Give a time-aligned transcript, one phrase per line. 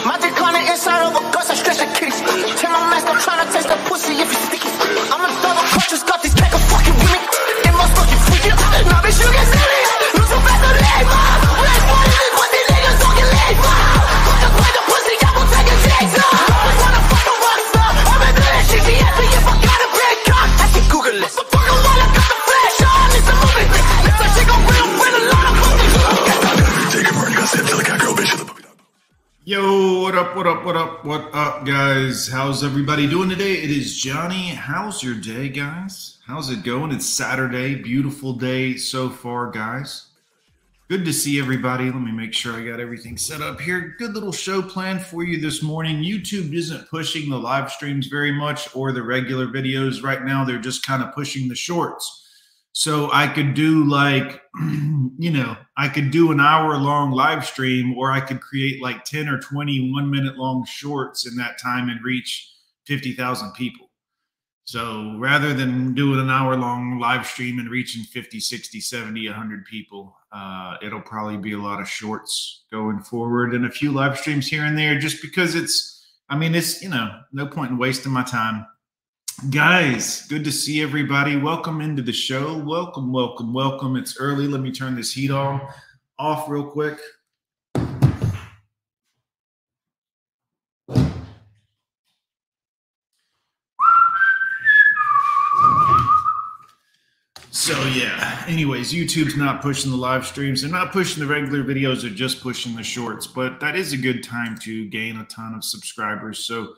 [0.00, 2.16] Magic on the inside of a gust, I stretch the kitty.
[2.56, 4.70] Tell my mask I'm trying to taste the pussy if it's sticky.
[5.12, 5.21] I'm
[30.74, 33.56] How's everybody doing today?
[33.56, 34.48] It is Johnny.
[34.48, 36.16] How's your day, guys?
[36.26, 36.92] How's it going?
[36.92, 37.74] It's Saturday.
[37.74, 40.06] Beautiful day so far, guys.
[40.88, 41.90] Good to see everybody.
[41.90, 43.96] Let me make sure I got everything set up here.
[43.98, 46.02] Good little show plan for you this morning.
[46.02, 50.42] YouTube isn't pushing the live streams very much or the regular videos right now.
[50.42, 52.21] They're just kind of pushing the shorts.
[52.72, 54.40] So I could do like,
[55.18, 59.04] you know, I could do an hour long live stream or I could create like
[59.04, 62.50] 10 or 20 one minute long shorts in that time and reach
[62.86, 63.90] 50,000 people.
[64.64, 69.64] So rather than doing an hour long live stream and reaching 50, 60, 70, 100
[69.66, 74.18] people, uh, it'll probably be a lot of shorts going forward and a few live
[74.18, 77.78] streams here and there just because it's, I mean, it's, you know, no point in
[77.78, 78.66] wasting my time.
[79.50, 81.36] Guys, good to see everybody.
[81.36, 82.56] Welcome into the show.
[82.58, 83.96] Welcome, welcome, welcome.
[83.96, 84.46] It's early.
[84.46, 85.60] Let me turn this heat on
[86.18, 87.00] off real quick.
[97.50, 98.44] So yeah.
[98.46, 100.62] Anyways, YouTube's not pushing the live streams.
[100.62, 102.02] They're not pushing the regular videos.
[102.02, 103.26] They're just pushing the shorts.
[103.26, 106.40] But that is a good time to gain a ton of subscribers.
[106.40, 106.74] So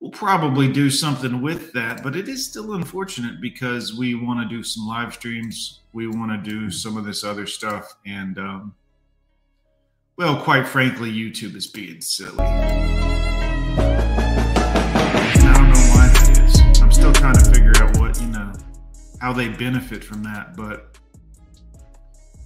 [0.00, 2.02] we'll probably do something with that.
[2.02, 5.80] But it is still unfortunate because we want to do some live streams.
[5.92, 7.96] We want to do some of this other stuff.
[8.06, 8.74] And um,
[10.16, 12.38] well, quite frankly, YouTube is being silly.
[12.38, 12.78] And
[15.42, 16.80] I don't know why that is.
[16.82, 18.52] I'm still trying to figure out what you know
[19.20, 20.56] how they benefit from that.
[20.56, 20.98] But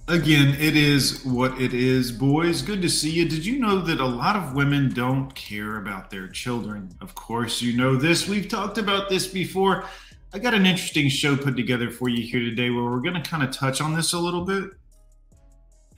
[0.07, 2.61] again, it is what it is, boys.
[2.61, 3.27] Good to see you.
[3.27, 6.95] Did you know that a lot of women don't care about their children?
[7.01, 8.27] Of course, you know this.
[8.27, 9.85] We've talked about this before.
[10.33, 13.29] I got an interesting show put together for you here today where we're going to
[13.29, 14.71] kind of touch on this a little bit.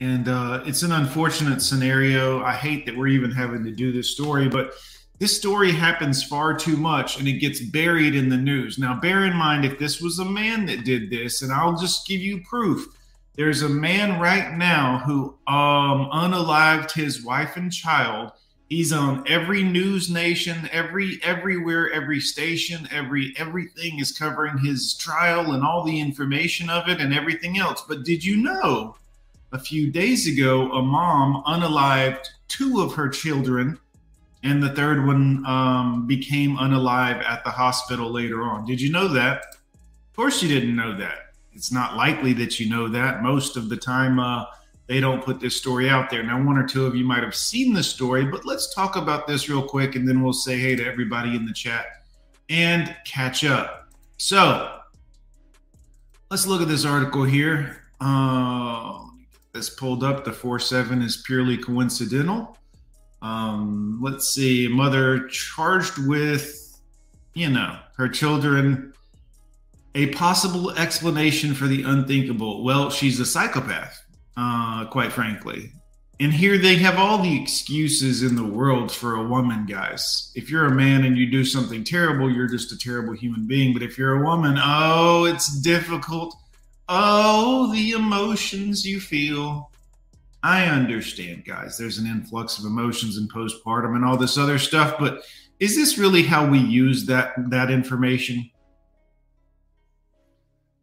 [0.00, 2.42] And uh, it's an unfortunate scenario.
[2.44, 4.74] I hate that we're even having to do this story, but
[5.18, 8.78] this story happens far too much and it gets buried in the news.
[8.78, 12.06] Now, bear in mind, if this was a man that did this, and I'll just
[12.06, 12.86] give you proof.
[13.38, 18.32] There's a man right now who um, unalived his wife and child.
[18.68, 25.52] He's on every news nation, every everywhere, every station, every everything is covering his trial
[25.52, 27.84] and all the information of it and everything else.
[27.86, 28.96] But did you know
[29.52, 33.78] a few days ago a mom unalived two of her children
[34.42, 38.64] and the third one um, became unalive at the hospital later on.
[38.64, 39.44] Did you know that?
[39.74, 41.27] Of course, you didn't know that.
[41.58, 43.20] It's not likely that you know that.
[43.20, 44.44] Most of the time, uh,
[44.86, 46.22] they don't put this story out there.
[46.22, 49.26] Now, one or two of you might have seen the story, but let's talk about
[49.26, 52.04] this real quick and then we'll say hey to everybody in the chat
[52.48, 53.88] and catch up.
[54.18, 54.78] So,
[56.30, 57.82] let's look at this article here.
[58.00, 59.06] Uh,
[59.52, 60.24] this pulled up.
[60.24, 62.56] The 4 7 is purely coincidental.
[63.20, 66.80] Um, let's see, mother charged with,
[67.34, 68.92] you know, her children.
[69.94, 72.62] A possible explanation for the unthinkable.
[72.62, 74.04] Well, she's a psychopath,
[74.36, 75.72] uh, quite frankly.
[76.20, 80.32] And here they have all the excuses in the world for a woman, guys.
[80.34, 83.72] If you're a man and you do something terrible, you're just a terrible human being.
[83.72, 86.36] But if you're a woman, oh, it's difficult.
[86.88, 89.70] Oh, the emotions you feel.
[90.42, 91.76] I understand, guys.
[91.76, 95.22] There's an influx of emotions in postpartum and all this other stuff, but
[95.60, 98.50] is this really how we use that that information?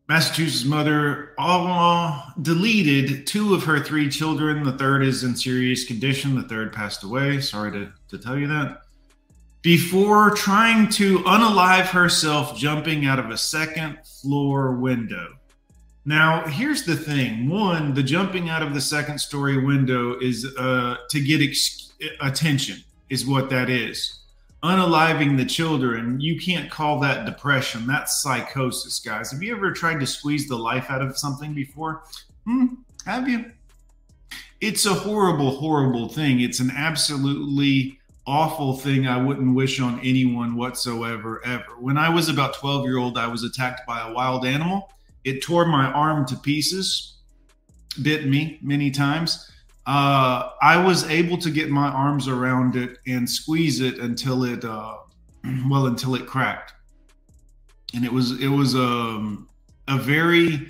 [0.07, 4.63] Massachusetts mother uh, deleted two of her three children.
[4.63, 6.35] The third is in serious condition.
[6.35, 7.41] The third passed away.
[7.41, 8.81] Sorry to, to tell you that.
[9.63, 15.33] Before trying to unalive herself jumping out of a second floor window.
[16.05, 17.49] Now, here's the thing.
[17.49, 22.77] One, the jumping out of the second story window is uh, to get ex- attention,
[23.09, 24.24] is what that is.
[24.65, 27.85] Unaliving the children, you can't call that depression.
[27.85, 29.29] That's psychosis, guys.
[29.31, 32.01] Have you ever tried to squeeze the life out of something before?
[32.45, 32.65] Hmm,
[33.05, 33.51] have you?
[34.61, 36.39] It's a horrible, horrible thing.
[36.39, 41.79] It's an absolutely awful thing I wouldn't wish on anyone whatsoever, ever.
[41.79, 44.91] When I was about 12 year old, I was attacked by a wild animal.
[45.23, 47.17] It tore my arm to pieces,
[48.01, 49.51] bit me many times.
[49.85, 54.65] Uh, I was able to get my arms around it and squeeze it until it,
[54.65, 54.97] uh,
[55.69, 56.73] well, until it cracked.
[57.93, 59.47] And it was, it was um,
[59.87, 60.67] a very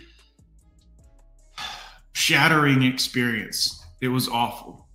[2.14, 3.84] shattering experience.
[4.02, 4.86] It was awful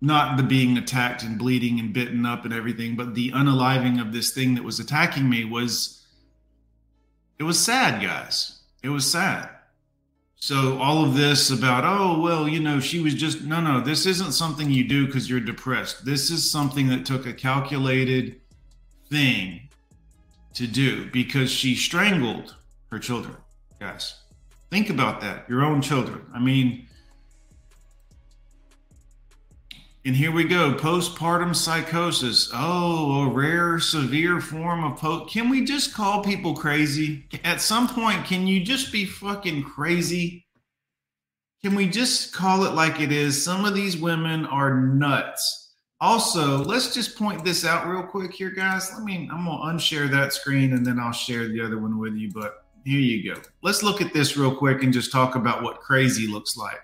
[0.00, 4.12] not the being attacked and bleeding and bitten up and everything, but the unaliving of
[4.12, 6.06] this thing that was attacking me was
[7.38, 8.60] it was sad, guys.
[8.82, 9.48] It was sad.
[10.40, 14.06] So all of this about, oh, well, you know, she was just no, no, this
[14.06, 16.04] isn't something you do because you're depressed.
[16.04, 18.40] This is something that took a calculated
[19.10, 19.68] thing
[20.54, 22.54] to do because she strangled
[22.90, 23.36] her children,
[23.80, 24.14] guys.
[24.70, 25.48] Think about that.
[25.48, 26.24] Your own children.
[26.34, 26.87] I mean,
[30.08, 32.48] And here we go postpartum psychosis.
[32.54, 35.30] Oh, a rare, severe form of post.
[35.30, 37.26] Can we just call people crazy?
[37.44, 40.46] At some point, can you just be fucking crazy?
[41.60, 43.44] Can we just call it like it is?
[43.44, 45.74] Some of these women are nuts.
[46.00, 48.90] Also, let's just point this out real quick here, guys.
[48.94, 51.98] Let me, I'm going to unshare that screen and then I'll share the other one
[51.98, 52.32] with you.
[52.32, 53.42] But here you go.
[53.60, 56.80] Let's look at this real quick and just talk about what crazy looks like.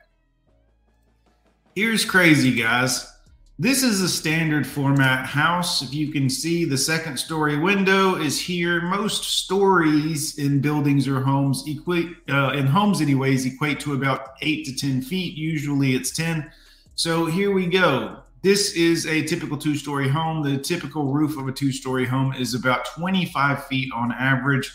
[1.75, 3.12] Here's crazy, guys.
[3.56, 5.81] This is a standard format house.
[5.81, 8.81] If you can see, the second story window is here.
[8.81, 14.67] Most stories in buildings or homes equate, uh, in homes anyways, equate to about eight
[14.67, 15.37] to 10 feet.
[15.37, 16.51] Usually it's 10.
[16.97, 18.25] So here we go.
[18.43, 20.43] This is a typical two story home.
[20.43, 24.73] The typical roof of a two story home is about 25 feet on average.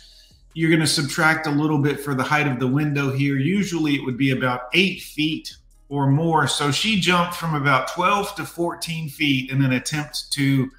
[0.54, 3.36] You're going to subtract a little bit for the height of the window here.
[3.36, 5.58] Usually it would be about eight feet
[5.90, 6.48] or more.
[6.48, 10.70] So she jumped from about 12 to 14 feet in an attempt to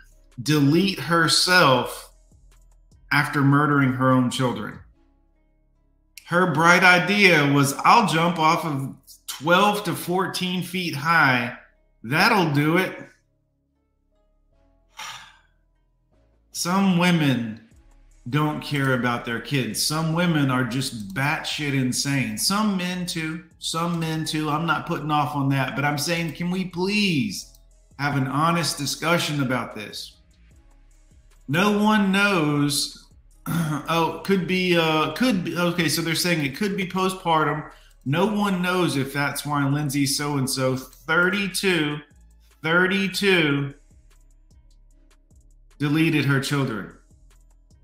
[0.40, 2.12] delete herself
[3.12, 4.78] after murdering her own children.
[6.26, 8.94] Her bright idea was I'll jump off of
[9.26, 11.58] 12 to 14 feet high.
[12.04, 12.96] That'll do it.
[16.52, 17.69] Some women
[18.28, 19.82] don't care about their kids.
[19.82, 22.36] Some women are just batshit insane.
[22.36, 23.44] Some men too.
[23.58, 24.50] Some men too.
[24.50, 27.58] I'm not putting off on that, but I'm saying, can we please
[27.98, 30.16] have an honest discussion about this?
[31.48, 33.06] No one knows.
[33.46, 34.76] oh, could be.
[34.76, 35.56] Uh, could be.
[35.56, 37.70] Okay, so they're saying it could be postpartum.
[38.04, 41.98] No one knows if that's why Lindsay so and so 32,
[42.62, 43.74] 32
[45.78, 46.92] deleted her children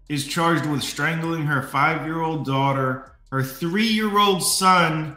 [0.08, 5.16] is charged with strangling her five year old daughter, her three year old son,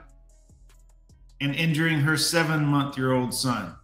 [1.41, 3.75] and injuring her seven month year old son.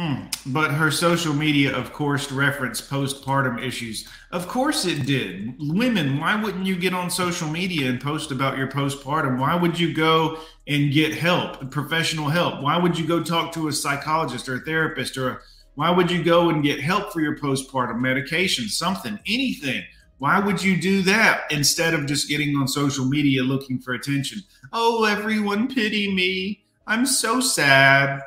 [0.00, 0.32] Mm.
[0.46, 4.08] But her social media, of course, referenced postpartum issues.
[4.30, 5.56] Of course it did.
[5.58, 9.38] Women, why wouldn't you get on social media and post about your postpartum?
[9.38, 12.62] Why would you go and get help, professional help?
[12.62, 15.40] Why would you go talk to a psychologist or a therapist or a
[15.80, 19.82] why would you go and get help for your postpartum medication, something, anything?
[20.18, 24.42] Why would you do that instead of just getting on social media looking for attention?
[24.74, 26.66] Oh, everyone pity me.
[26.86, 28.20] I'm so sad.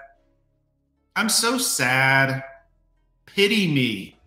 [1.15, 2.43] I'm so sad.
[3.27, 4.17] Pity me.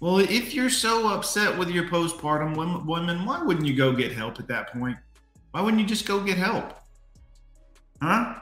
[0.00, 2.56] Well, if you're so upset with your postpartum
[2.86, 4.96] women, why wouldn't you go get help at that point?
[5.50, 6.80] Why wouldn't you just go get help?
[8.00, 8.36] Huh?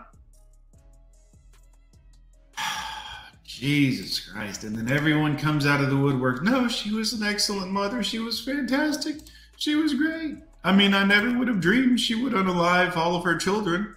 [3.54, 4.64] Jesus Christ.
[4.64, 6.42] And then everyone comes out of the woodwork.
[6.42, 8.02] No, she was an excellent mother.
[8.02, 9.16] She was fantastic.
[9.56, 10.36] She was great.
[10.64, 13.94] I mean, I never would have dreamed she would unalive all of her children.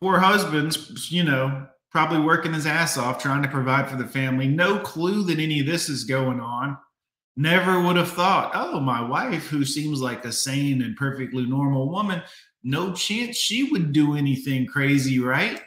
[0.00, 4.46] Poor husband's, you know, probably working his ass off trying to provide for the family.
[4.46, 6.76] No clue that any of this is going on.
[7.36, 11.88] Never would have thought, oh, my wife, who seems like a sane and perfectly normal
[11.88, 12.22] woman,
[12.64, 15.62] no chance she would do anything crazy, right?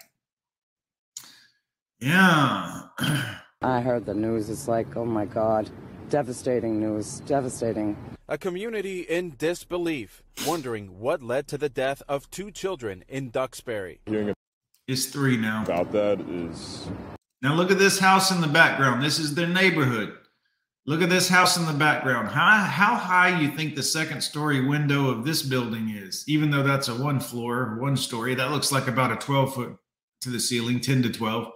[2.02, 2.82] Yeah.
[3.62, 4.50] I heard the news.
[4.50, 5.70] It's like, oh my God.
[6.10, 7.22] Devastating news.
[7.22, 7.96] Devastating.
[8.28, 14.02] A community in disbelief, wondering what led to the death of two children in Duxbury.
[14.88, 15.64] It's three now.
[15.64, 16.90] About that is.
[17.42, 19.04] Now look at this house in the background.
[19.04, 20.18] This is their neighborhood.
[20.88, 22.30] Look at this house in the background.
[22.30, 26.24] How, how high you think the second story window of this building is?
[26.28, 29.78] Even though that's a one floor, one story, that looks like about a 12 foot
[30.22, 31.52] to the ceiling, 10 to 12.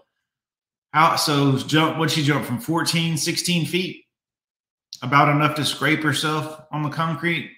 [0.96, 4.06] How so jump what she jump from 14, 16 feet?
[5.02, 7.52] About enough to scrape herself on the concrete.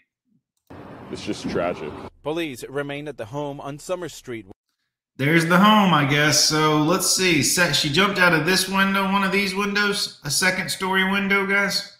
[1.12, 1.94] It's just tragic.
[2.24, 4.48] Police remain at the home on Summer Street.
[5.17, 6.46] There's the home, I guess.
[6.46, 7.44] So let's see.
[7.44, 11.96] She jumped out of this window, one of these windows, a second story window, guys.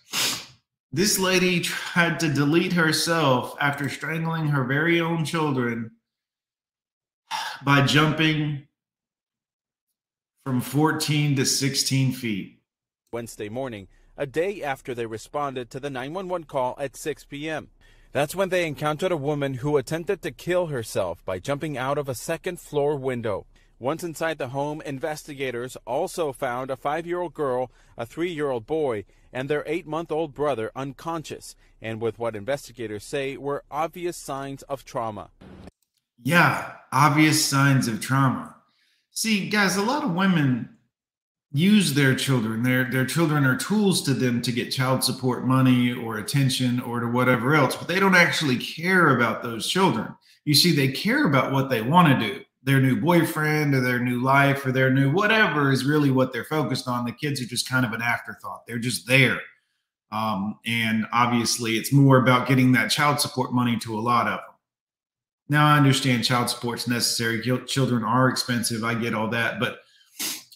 [0.92, 5.92] This lady tried to delete herself after strangling her very own children
[7.64, 8.67] by jumping
[10.48, 12.62] from 14 to 16 feet.
[13.12, 17.68] Wednesday morning, a day after they responded to the 911 call at 6 p.m.
[18.14, 22.08] That's when they encountered a woman who attempted to kill herself by jumping out of
[22.08, 23.46] a second floor window.
[23.78, 28.50] Once inside the home, investigators also found a five year old girl, a three year
[28.50, 33.66] old boy, and their eight month old brother unconscious, and with what investigators say were
[33.70, 35.30] obvious signs of trauma.
[36.24, 38.54] Yeah, obvious signs of trauma.
[39.18, 40.78] See, guys, a lot of women
[41.52, 42.62] use their children.
[42.62, 47.00] Their their children are tools to them to get child support money or attention or
[47.00, 50.14] to whatever else but they don't actually care about those children.
[50.46, 52.44] You see they care about what they want to do.
[52.62, 56.44] Their new boyfriend or their new life or their new whatever is really what they're
[56.44, 57.04] focused on.
[57.04, 58.68] The kids are just kind of an afterthought.
[58.68, 59.40] They're just there.
[60.12, 64.42] Um, and obviously it's more about getting that child support money to a lot of
[65.50, 69.80] now i understand child support's necessary children are expensive i get all that but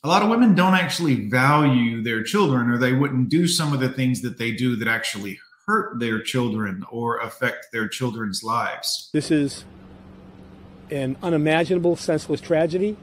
[0.03, 3.79] a lot of women don't actually value their children or they wouldn't do some of
[3.79, 9.09] the things that they do that actually hurt their children or affect their children's lives.
[9.13, 9.63] This is
[10.89, 12.97] an unimaginable, senseless tragedy.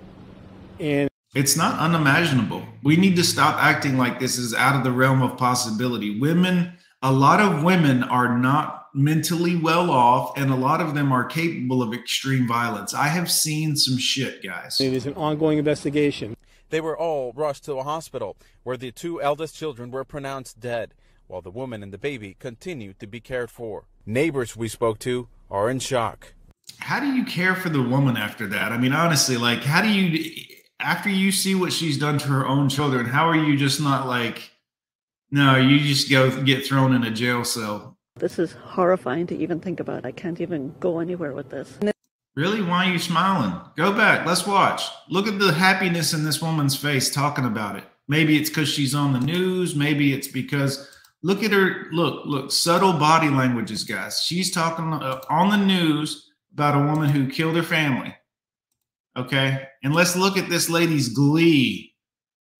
[0.80, 2.64] And it's not unimaginable.
[2.82, 6.18] We need to stop acting like this is out of the realm of possibility.
[6.18, 11.12] Women, a lot of women are not mentally well off, and a lot of them
[11.12, 12.94] are capable of extreme violence.
[12.94, 14.80] I have seen some shit, guys.
[14.80, 16.36] It is an ongoing investigation.
[16.70, 20.94] They were all rushed to a hospital where the two eldest children were pronounced dead,
[21.26, 23.86] while the woman and the baby continued to be cared for.
[24.06, 26.34] Neighbors we spoke to are in shock.
[26.78, 28.72] How do you care for the woman after that?
[28.72, 30.44] I mean, honestly, like, how do you,
[30.80, 34.06] after you see what she's done to her own children, how are you just not
[34.06, 34.50] like,
[35.30, 37.97] no, you just go get thrown in a jail cell?
[38.18, 40.04] This is horrifying to even think about.
[40.04, 41.78] I can't even go anywhere with this.
[42.34, 42.62] Really?
[42.62, 43.60] Why are you smiling?
[43.76, 44.26] Go back.
[44.26, 44.82] Let's watch.
[45.08, 47.84] Look at the happiness in this woman's face talking about it.
[48.06, 49.74] Maybe it's because she's on the news.
[49.74, 50.88] Maybe it's because
[51.22, 51.86] look at her.
[51.92, 54.22] Look, look, subtle body languages, guys.
[54.22, 58.14] She's talking uh, on the news about a woman who killed her family.
[59.16, 59.68] Okay.
[59.82, 61.94] And let's look at this lady's glee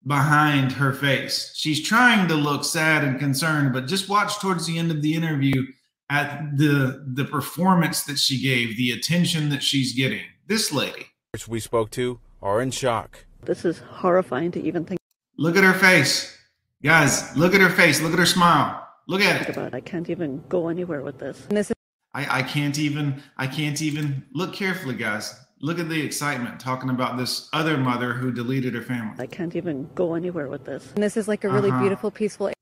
[0.06, 1.52] behind her face.
[1.54, 5.14] She's trying to look sad and concerned, but just watch towards the end of the
[5.14, 5.66] interview
[6.10, 10.24] at the the performance that she gave, the attention that she's getting.
[10.46, 13.26] This lady, which we spoke to, are in shock.
[13.44, 14.98] This is horrifying to even think.
[15.36, 16.36] Look at her face,
[16.82, 17.36] guys.
[17.36, 18.00] Look at her face.
[18.00, 18.86] Look at her smile.
[19.06, 19.48] Look at it.
[19.50, 19.74] About.
[19.74, 21.46] I can't even go anywhere with this.
[21.50, 21.74] This is-
[22.14, 23.22] I, I can't even.
[23.36, 25.34] I can't even look carefully, guys.
[25.60, 29.14] Look at the excitement talking about this other mother who deleted her family.
[29.18, 30.92] I can't even go anywhere with this.
[30.94, 31.80] And this is like a really uh-huh.
[31.80, 32.52] beautiful, peaceful.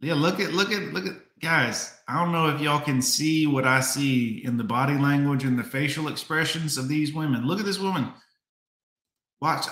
[0.00, 3.46] Yeah, look at look at look at guys, I don't know if y'all can see
[3.46, 7.46] what I see in the body language and the facial expressions of these women.
[7.46, 8.12] Look at this woman.
[9.40, 9.66] Watch,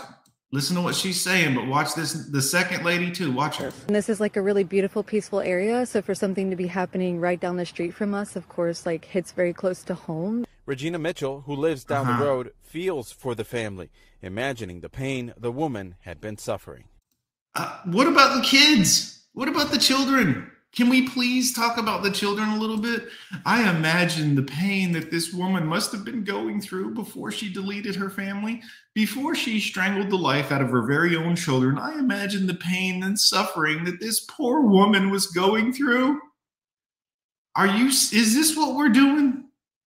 [0.51, 3.33] listen to what she's saying, but watch this the second lady too.
[3.33, 3.73] Watch her.
[3.87, 5.87] And this is like a really beautiful, peaceful area.
[5.87, 9.05] So for something to be happening right down the street from us, of course, like
[9.05, 10.45] hits very close to home.
[10.67, 12.19] Regina Mitchell, who lives down uh-huh.
[12.19, 13.91] the road, feels for the family,
[14.23, 16.85] imagining the pain the woman had been suffering.
[17.55, 19.27] Uh, what about the kids?
[19.35, 20.51] What about the children?
[20.75, 23.09] Can we please talk about the children a little bit?
[23.45, 27.95] I imagine the pain that this woman must have been going through before she deleted
[27.95, 28.63] her family,
[28.95, 31.77] before she strangled the life out of her very own children.
[31.77, 36.19] I imagine the pain and suffering that this poor woman was going through.
[37.55, 39.42] Are you is this what we're doing?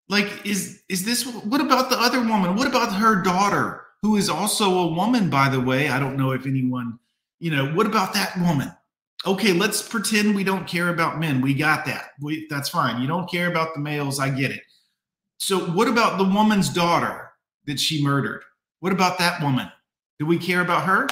[0.09, 2.57] Like is is this what about the other woman?
[2.57, 5.89] What about her daughter who is also a woman by the way?
[5.89, 6.99] I don't know if anyone,
[7.39, 8.71] you know, what about that woman?
[9.27, 11.41] okay, let's pretend we don't care about men.
[11.41, 12.11] We got that.
[12.21, 13.01] We, that's fine.
[13.01, 14.21] You don't care about the males.
[14.21, 14.63] I get it.
[15.39, 17.31] So, what about the woman's daughter
[17.67, 18.43] that she murdered?
[18.81, 19.71] What about that woman?
[20.19, 21.09] Do we care about her?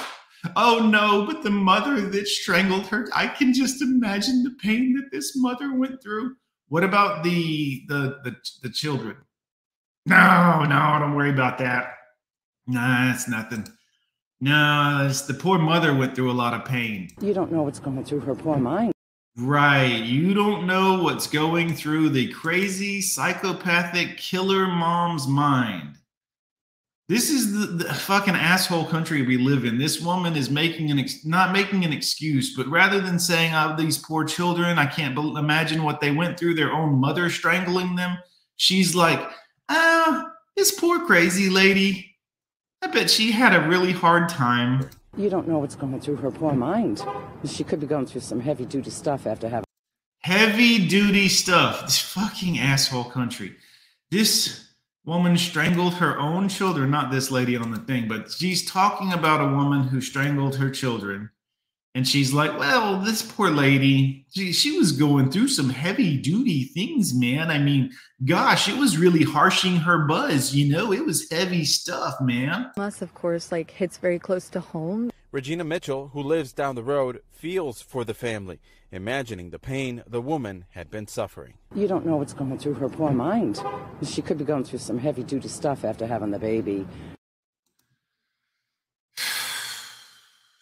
[0.57, 3.09] Oh no, but the mother that strangled her.
[3.15, 6.35] I can just imagine the pain that this mother went through.
[6.73, 9.17] What about the the the, the children?
[10.07, 11.97] No, no, don't worry about that.
[12.67, 13.69] Nah, it's nothing.
[14.41, 17.11] No, the poor mother went through a lot of pain.
[17.21, 18.95] You don't know what's going through her poor mind.
[19.37, 20.03] Right.
[20.03, 25.99] You don't know what's going through the crazy psychopathic killer mom's mind.
[27.13, 29.77] This is the, the, fucking asshole country we live in.
[29.77, 33.77] This woman is making an ex- not making an excuse, but rather than saying, "Oh,
[33.77, 37.97] these poor children, I can't be- imagine what they went through, their own mother strangling
[37.97, 38.17] them,"
[38.57, 39.21] she's like,
[39.69, 39.75] "Ah,
[40.25, 42.17] oh, this poor crazy lady.
[42.81, 46.31] I bet she had a really hard time." You don't know what's going through her
[46.31, 47.05] poor mind.
[47.45, 49.67] She could be going through some heavy duty stuff after having
[50.21, 51.83] heavy duty stuff.
[51.83, 53.55] This fucking asshole country.
[54.11, 54.72] This
[55.05, 59.41] woman strangled her own children, not this lady on the thing, but she's talking about
[59.41, 61.31] a woman who strangled her children.
[61.95, 66.65] And she's like, well, this poor lady, she, she was going through some heavy duty
[66.65, 67.51] things, man.
[67.51, 67.91] I mean,
[68.25, 70.55] gosh, it was really harshing her buzz.
[70.55, 72.71] You know, it was heavy stuff, man.
[72.79, 75.11] Us, of course, like hits very close to home.
[75.33, 78.61] Regina Mitchell, who lives down the road, feels for the family,
[78.91, 81.55] imagining the pain the woman had been suffering.
[81.75, 83.63] You don't know what's going through her poor mind.
[84.03, 86.87] She could be going through some heavy duty stuff after having the baby.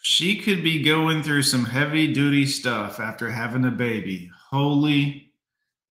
[0.02, 4.30] She could be going through some heavy duty stuff after having a baby.
[4.50, 5.29] Holy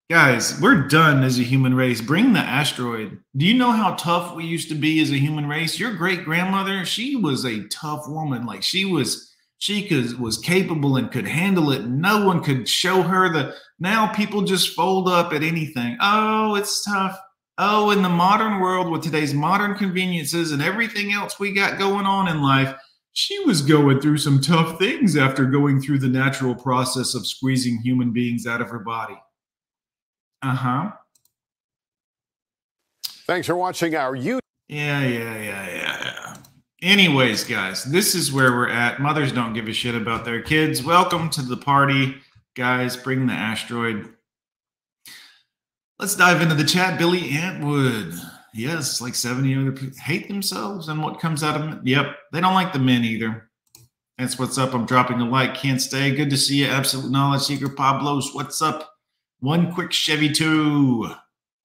[0.10, 2.02] guys, we're done as a human race.
[2.02, 3.20] Bring the asteroid.
[3.38, 5.80] Do you know how tough we used to be as a human race?
[5.80, 8.46] Your great grandmother, she was a tough woman.
[8.46, 11.86] Like she was, she could was capable and could handle it.
[11.86, 13.56] No one could show her the.
[13.80, 15.96] Now people just fold up at anything.
[16.02, 17.20] Oh, it's tough.
[17.60, 22.06] Oh, in the modern world with today's modern conveniences and everything else we got going
[22.06, 22.74] on in life
[23.14, 27.82] she was going through some tough things after going through the natural process of squeezing
[27.82, 29.18] human beings out of her body.
[30.42, 30.92] Uh huh.
[33.28, 34.40] Thanks for watching our YouTube.
[34.68, 36.36] Yeah, yeah, yeah, yeah, yeah.
[36.82, 39.02] Anyways, guys, this is where we're at.
[39.02, 40.84] Mothers don't give a shit about their kids.
[40.84, 42.16] Welcome to the party,
[42.56, 42.96] guys.
[42.96, 44.08] Bring the asteroid.
[46.00, 46.98] Let's dive into the chat.
[46.98, 48.18] Billy Antwood
[48.54, 51.82] yes, like 70 other people hate themselves and what comes out of them.
[51.84, 53.50] Yep, they don't like the men either.
[54.18, 54.74] That's what's up.
[54.74, 55.56] I'm dropping a like.
[55.56, 56.14] Can't stay.
[56.14, 56.68] Good to see you.
[56.68, 58.34] Absolute knowledge seeker Pablos.
[58.36, 58.89] What's up?
[59.40, 61.10] One quick Chevy two.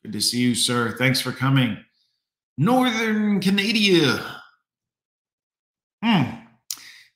[0.02, 0.94] Good to see you, sir.
[0.96, 1.76] Thanks for coming.
[2.56, 4.40] Northern Canada.
[6.02, 6.22] Hmm.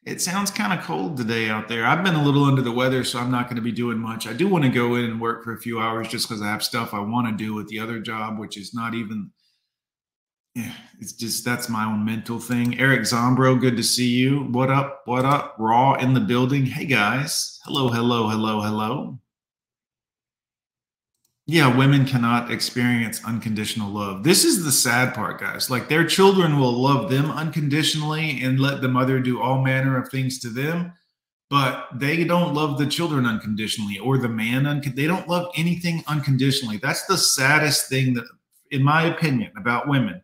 [0.05, 1.85] It sounds kind of cold today out there.
[1.87, 4.27] I've been a little under the weather, so I'm not going to be doing much.
[4.27, 6.47] I do want to go in and work for a few hours just because I
[6.47, 9.31] have stuff I want to do with the other job, which is not even
[10.55, 12.81] yeah, it's just that's my own mental thing.
[12.81, 14.40] Eric Zombro, good to see you.
[14.51, 15.03] What up?
[15.05, 15.55] What up?
[15.57, 16.66] Raw in the building.
[16.66, 17.61] Hey guys.
[17.64, 19.21] Hello, hello, hello, hello.
[21.50, 24.22] Yeah, women cannot experience unconditional love.
[24.22, 25.70] This is the sad part, guys.
[25.70, 30.11] Like their children will love them unconditionally and let the mother do all manner of
[30.11, 30.92] things to them,
[31.48, 34.82] but they don't love the children unconditionally or the man.
[34.94, 36.76] They don't love anything unconditionally.
[36.82, 38.26] That's the saddest thing that,
[38.70, 40.20] in my opinion, about women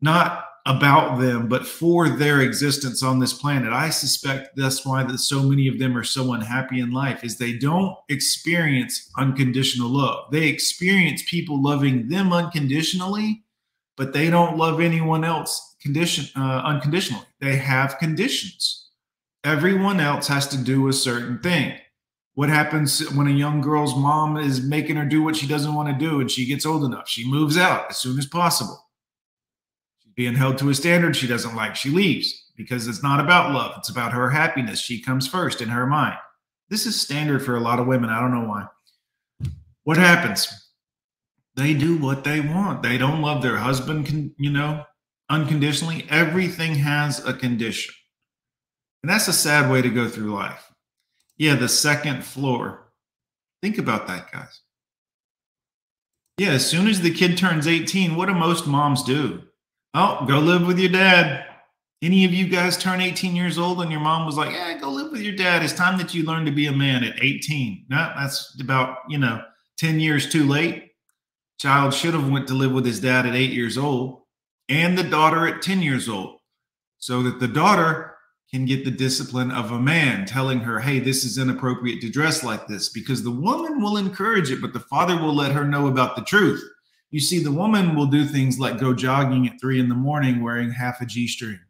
[0.00, 3.72] not about them, but for their existence on this planet.
[3.72, 7.36] I suspect that's why that so many of them are so unhappy in life is
[7.36, 10.30] they don't experience unconditional love.
[10.30, 13.42] They experience people loving them unconditionally,
[13.96, 17.26] but they don't love anyone else condition uh, unconditionally.
[17.40, 18.90] They have conditions.
[19.42, 21.76] Everyone else has to do a certain thing.
[22.34, 25.88] What happens when a young girl's mom is making her do what she doesn't want
[25.88, 27.08] to do and she gets old enough?
[27.08, 28.78] She moves out as soon as possible
[30.14, 33.74] being held to a standard she doesn't like, she leaves because it's not about love.
[33.78, 34.80] It's about her happiness.
[34.80, 36.16] She comes first in her mind.
[36.68, 38.10] This is standard for a lot of women.
[38.10, 38.66] I don't know why.
[39.84, 40.70] What happens?
[41.54, 42.82] They do what they want.
[42.82, 44.84] They don't love their husband, you know,
[45.28, 46.06] unconditionally.
[46.08, 47.94] Everything has a condition.
[49.02, 50.72] And that's a sad way to go through life.
[51.36, 52.92] Yeah, the second floor.
[53.60, 54.60] Think about that, guys.
[56.38, 59.42] Yeah, as soon as the kid turns 18, what do most moms do?
[59.94, 61.44] Oh, go live with your dad.
[62.00, 64.88] Any of you guys turn 18 years old and your mom was like, yeah, go
[64.88, 65.62] live with your dad.
[65.62, 67.86] It's time that you learn to be a man at 18.
[67.90, 69.42] No, that's about, you know,
[69.76, 70.92] 10 years too late.
[71.58, 74.22] Child should have went to live with his dad at eight years old
[74.68, 76.38] and the daughter at 10 years old
[76.98, 78.16] so that the daughter
[78.50, 82.42] can get the discipline of a man telling her, hey, this is inappropriate to dress
[82.42, 85.86] like this because the woman will encourage it, but the father will let her know
[85.86, 86.62] about the truth
[87.12, 90.42] you see the woman will do things like go jogging at three in the morning
[90.42, 91.60] wearing half a G string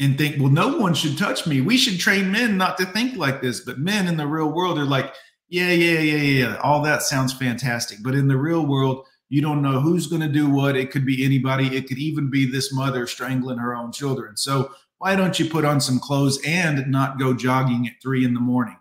[0.00, 1.60] and think, well, no one should touch me.
[1.60, 3.60] We should train men not to think like this.
[3.60, 5.14] But men in the real world are like,
[5.48, 6.56] yeah, yeah, yeah, yeah.
[6.56, 7.98] All that sounds fantastic.
[8.02, 10.76] But in the real world, you don't know who's going to do what.
[10.76, 11.76] It could be anybody.
[11.76, 14.36] It could even be this mother strangling her own children.
[14.36, 18.32] So why don't you put on some clothes and not go jogging at three in
[18.32, 18.78] the morning?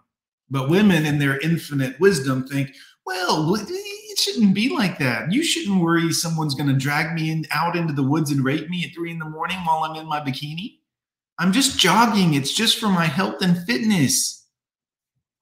[0.50, 2.74] But women, in their infinite wisdom, think,
[3.06, 3.52] well,
[4.14, 5.32] it shouldn't be like that.
[5.32, 8.70] You shouldn't worry someone's going to drag me in, out into the woods and rape
[8.70, 10.78] me at three in the morning while I'm in my bikini.
[11.40, 12.36] I'm just jogging.
[12.36, 14.46] It's just for my health and fitness.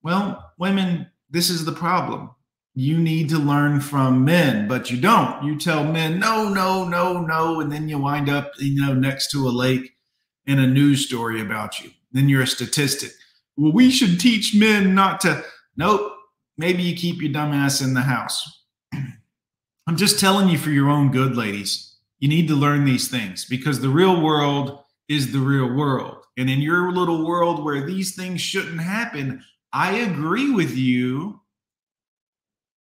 [0.04, 2.32] Well, women, this is the problem.
[2.74, 5.44] You need to learn from men, but you don't.
[5.44, 7.60] You tell men, no, no, no, no.
[7.60, 9.98] And then you wind up, you know, next to a lake
[10.46, 11.92] in a news story about you.
[12.14, 13.12] Then you're a statistic.
[13.58, 15.44] Well, we should teach men not to.
[15.76, 16.14] Nope.
[16.58, 18.61] Maybe you keep your dumb ass in the house.
[18.94, 21.96] I'm just telling you for your own good, ladies.
[22.20, 26.26] You need to learn these things because the real world is the real world.
[26.38, 31.42] And in your little world where these things shouldn't happen, I agree with you,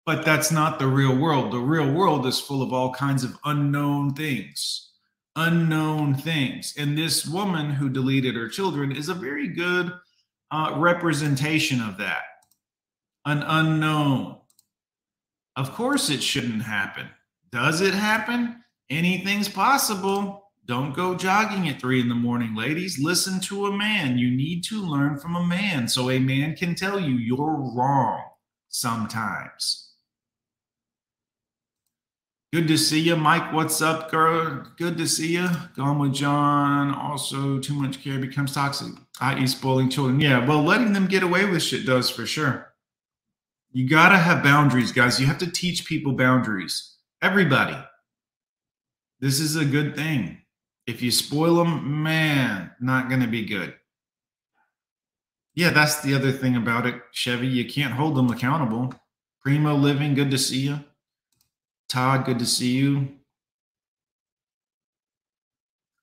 [0.06, 1.52] but that's not the real world.
[1.52, 4.90] The real world is full of all kinds of unknown things,
[5.36, 6.74] unknown things.
[6.76, 9.92] And this woman who deleted her children is a very good
[10.50, 12.22] uh, representation of that
[13.26, 14.39] an unknown.
[15.60, 17.06] Of course, it shouldn't happen.
[17.52, 18.64] Does it happen?
[18.88, 20.44] Anything's possible.
[20.64, 22.98] Don't go jogging at three in the morning, ladies.
[22.98, 24.16] Listen to a man.
[24.16, 28.22] You need to learn from a man so a man can tell you you're wrong
[28.70, 29.92] sometimes.
[32.54, 33.52] Good to see you, Mike.
[33.52, 34.66] What's up, girl?
[34.78, 35.50] Good to see you.
[35.76, 36.94] Gone with John.
[36.94, 40.22] Also, too much care becomes toxic, i.e., spoiling children.
[40.22, 42.69] Yeah, well, letting them get away with shit does for sure.
[43.72, 45.20] You got to have boundaries, guys.
[45.20, 46.96] You have to teach people boundaries.
[47.22, 47.76] Everybody.
[49.20, 50.38] This is a good thing.
[50.86, 53.74] If you spoil them, man, not going to be good.
[55.54, 57.46] Yeah, that's the other thing about it, Chevy.
[57.46, 58.94] You can't hold them accountable.
[59.42, 60.80] Primo Living, good to see you.
[61.88, 63.08] Todd, good to see you.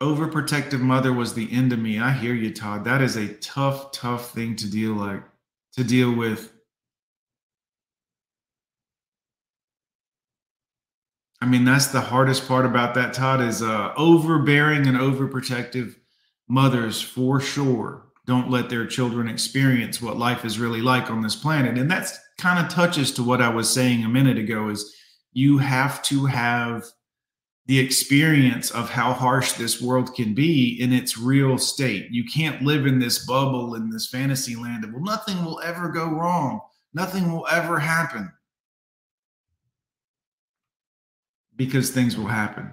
[0.01, 1.99] Overprotective mother was the end of me.
[1.99, 2.83] I hear you, Todd.
[2.85, 5.23] That is a tough, tough thing to deal like
[5.73, 6.51] to deal with.
[11.39, 15.95] I mean, that's the hardest part about that, Todd, is uh, overbearing and overprotective
[16.47, 21.35] mothers for sure don't let their children experience what life is really like on this
[21.35, 21.77] planet.
[21.77, 24.93] And that's kind of touches to what I was saying a minute ago is
[25.31, 26.83] you have to have
[27.67, 32.07] the experience of how harsh this world can be in its real state.
[32.11, 35.89] You can't live in this bubble in this fantasy land of, well, nothing will ever
[35.89, 36.59] go wrong.
[36.93, 38.31] Nothing will ever happen.
[41.57, 42.71] Because things will happen.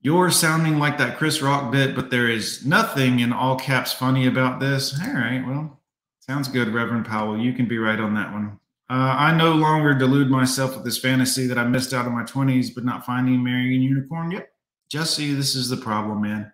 [0.00, 4.26] You're sounding like that Chris Rock bit, but there is nothing in all caps funny
[4.26, 4.98] about this.
[4.98, 5.78] All right, well,
[6.20, 7.38] sounds good, Reverend Powell.
[7.38, 8.58] You can be right on that one.
[8.88, 12.24] Uh, I no longer delude myself with this fantasy that I missed out in my
[12.24, 14.30] 20s, but not finding marrying a unicorn.
[14.30, 14.48] Yep.
[14.90, 16.50] Jesse, this is the problem, man.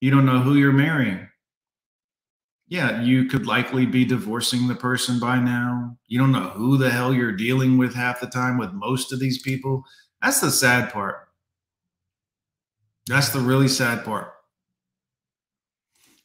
[0.00, 1.28] You don't know who you're marrying.
[2.68, 5.96] Yeah, you could likely be divorcing the person by now.
[6.08, 9.20] You don't know who the hell you're dealing with half the time with most of
[9.20, 9.84] these people.
[10.22, 11.28] That's the sad part.
[13.06, 14.32] That's the really sad part.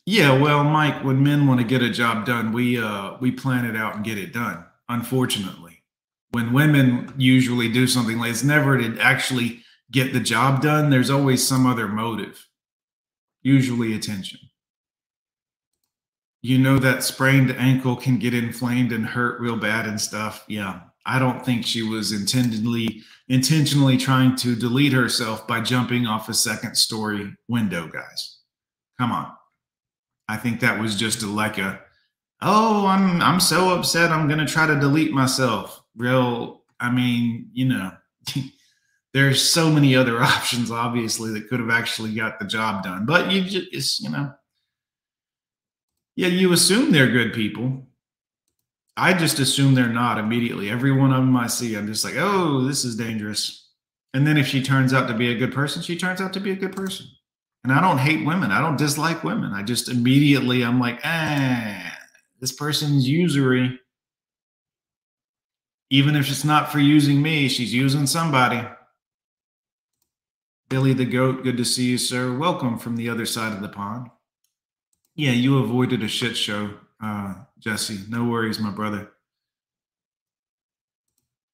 [0.05, 3.65] Yeah, well, Mike, when men want to get a job done, we uh we plan
[3.65, 4.65] it out and get it done.
[4.89, 5.83] Unfortunately,
[6.31, 10.89] when women usually do something like it's never to actually get the job done.
[10.89, 12.47] There's always some other motive,
[13.43, 14.39] usually attention.
[16.41, 20.43] You know that sprained ankle can get inflamed and hurt real bad and stuff.
[20.47, 26.27] Yeah, I don't think she was intentionally intentionally trying to delete herself by jumping off
[26.27, 28.39] a second story window, guys.
[28.99, 29.31] Come on.
[30.27, 31.79] I think that was just a, like a,
[32.41, 34.11] oh, I'm I'm so upset.
[34.11, 35.81] I'm gonna try to delete myself.
[35.95, 37.91] Real, I mean, you know,
[39.13, 43.05] there's so many other options, obviously, that could have actually got the job done.
[43.05, 44.33] But you just, you know,
[46.17, 47.87] yeah, you assume they're good people
[49.01, 50.69] I just assume they're not immediately.
[50.69, 53.67] Every one of them I see, I'm just like, oh, this is dangerous.
[54.13, 56.39] And then if she turns out to be a good person, she turns out to
[56.39, 57.07] be a good person.
[57.63, 58.51] And I don't hate women.
[58.51, 59.53] I don't dislike women.
[59.53, 61.97] I just immediately I'm like, ah,
[62.39, 63.79] this person's usury.
[65.89, 68.61] Even if it's not for using me, she's using somebody.
[70.69, 72.37] Billy the Goat, good to see you, sir.
[72.37, 74.11] Welcome from the other side of the pond.
[75.15, 77.99] Yeah, you avoided a shit show uh, Jesse.
[78.09, 79.11] No worries, my brother.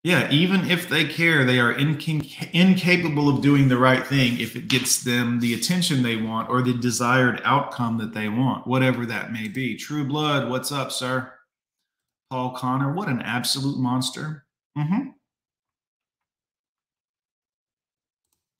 [0.03, 4.55] Yeah, even if they care, they are inc- incapable of doing the right thing if
[4.55, 9.05] it gets them the attention they want or the desired outcome that they want, whatever
[9.05, 9.75] that may be.
[9.75, 11.33] True Blood, what's up, sir?
[12.29, 14.45] Paul Connor, what an absolute monster.
[14.77, 15.09] Mm-hmm.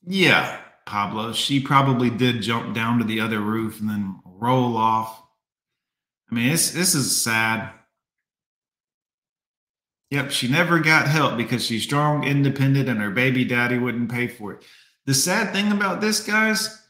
[0.06, 1.32] Yeah, Pablo.
[1.32, 5.22] She probably did jump down to the other roof and then roll off
[6.30, 7.72] I mean, this this is sad.
[10.10, 14.28] Yep, she never got help because she's strong, independent, and her baby daddy wouldn't pay
[14.28, 14.64] for it.
[15.06, 16.82] The sad thing about this, guys,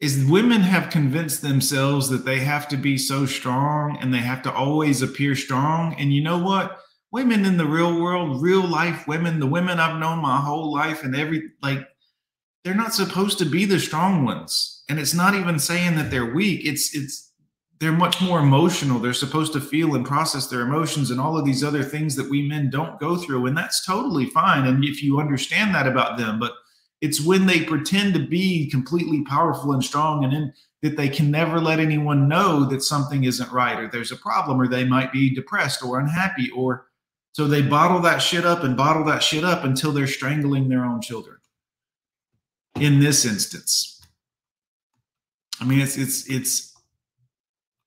[0.00, 4.42] is women have convinced themselves that they have to be so strong and they have
[4.42, 5.94] to always appear strong.
[5.94, 6.80] And you know what?
[7.12, 11.04] Women in the real world, real life women, the women I've known my whole life,
[11.04, 11.88] and every like,
[12.64, 14.82] they're not supposed to be the strong ones.
[14.88, 16.66] And it's not even saying that they're weak.
[16.66, 17.23] It's it's
[17.84, 18.98] they're much more emotional.
[18.98, 22.30] They're supposed to feel and process their emotions and all of these other things that
[22.30, 23.44] we men don't go through.
[23.44, 24.66] And that's totally fine.
[24.66, 26.52] And if you understand that about them, but
[27.02, 31.30] it's when they pretend to be completely powerful and strong and in, that they can
[31.30, 35.12] never let anyone know that something isn't right or there's a problem or they might
[35.12, 36.86] be depressed or unhappy or
[37.32, 40.86] so they bottle that shit up and bottle that shit up until they're strangling their
[40.86, 41.36] own children.
[42.76, 44.00] In this instance.
[45.60, 46.73] I mean it's it's it's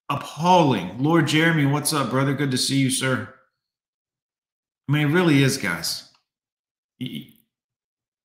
[0.09, 1.01] appalling.
[1.01, 2.33] Lord Jeremy, what's up, brother?
[2.33, 3.33] Good to see you, sir.
[4.87, 6.09] I mean, it really is, guys.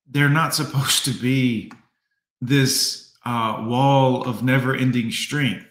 [0.09, 1.73] They're not supposed to be
[2.41, 5.67] this uh, wall of never ending strength.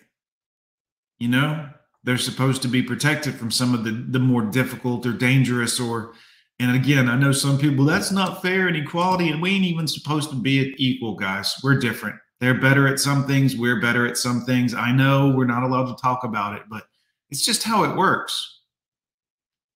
[1.20, 1.70] You know,
[2.04, 6.14] they're supposed to be protected from some of the, the more difficult or dangerous or
[6.62, 9.88] and again, I know some people that's not fair and equality, and we ain't even
[9.88, 11.56] supposed to be equal, guys.
[11.64, 12.18] We're different.
[12.42, 13.56] They're better at some things.
[13.56, 14.74] We're better at some things.
[14.74, 16.88] I know we're not allowed to talk about it, but
[17.30, 18.62] it's just how it works.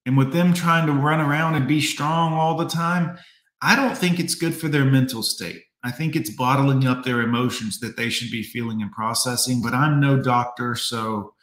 [0.07, 3.17] And with them trying to run around and be strong all the time,
[3.61, 5.61] I don't think it's good for their mental state.
[5.83, 9.61] I think it's bottling up their emotions that they should be feeling and processing.
[9.61, 11.35] But I'm no doctor, so,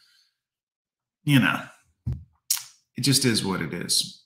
[1.23, 1.63] you know,
[2.97, 4.22] it just is what it is.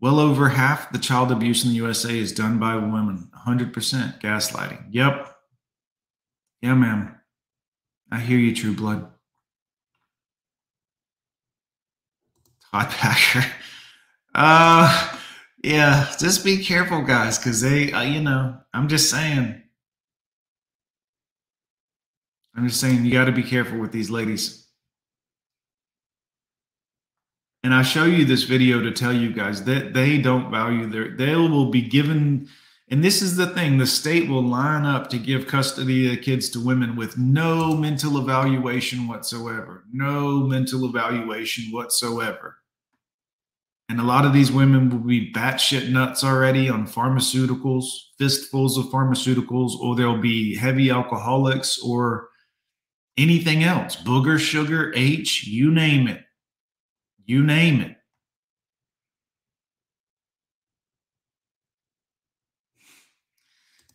[0.00, 3.30] Well over half the child abuse in the USA is done by women.
[3.46, 4.86] 100% gaslighting.
[4.90, 5.34] Yep.
[6.60, 7.14] Yeah, ma'am.
[8.10, 9.08] I hear you, True Blood.
[12.70, 13.44] Todd Packer.
[14.38, 15.16] Uh,
[15.64, 19.62] yeah, just be careful, guys, because they, uh, you know, I'm just saying.
[22.54, 24.65] I'm just saying you got to be careful with these ladies.
[27.66, 31.08] And I show you this video to tell you guys that they don't value their,
[31.16, 32.48] they will be given,
[32.92, 36.48] and this is the thing the state will line up to give custody of kids
[36.50, 39.82] to women with no mental evaluation whatsoever.
[39.92, 42.58] No mental evaluation whatsoever.
[43.88, 48.84] And a lot of these women will be batshit nuts already on pharmaceuticals, fistfuls of
[48.92, 52.28] pharmaceuticals, or they'll be heavy alcoholics or
[53.16, 56.25] anything else booger, sugar, H, you name it
[57.26, 57.96] you name it.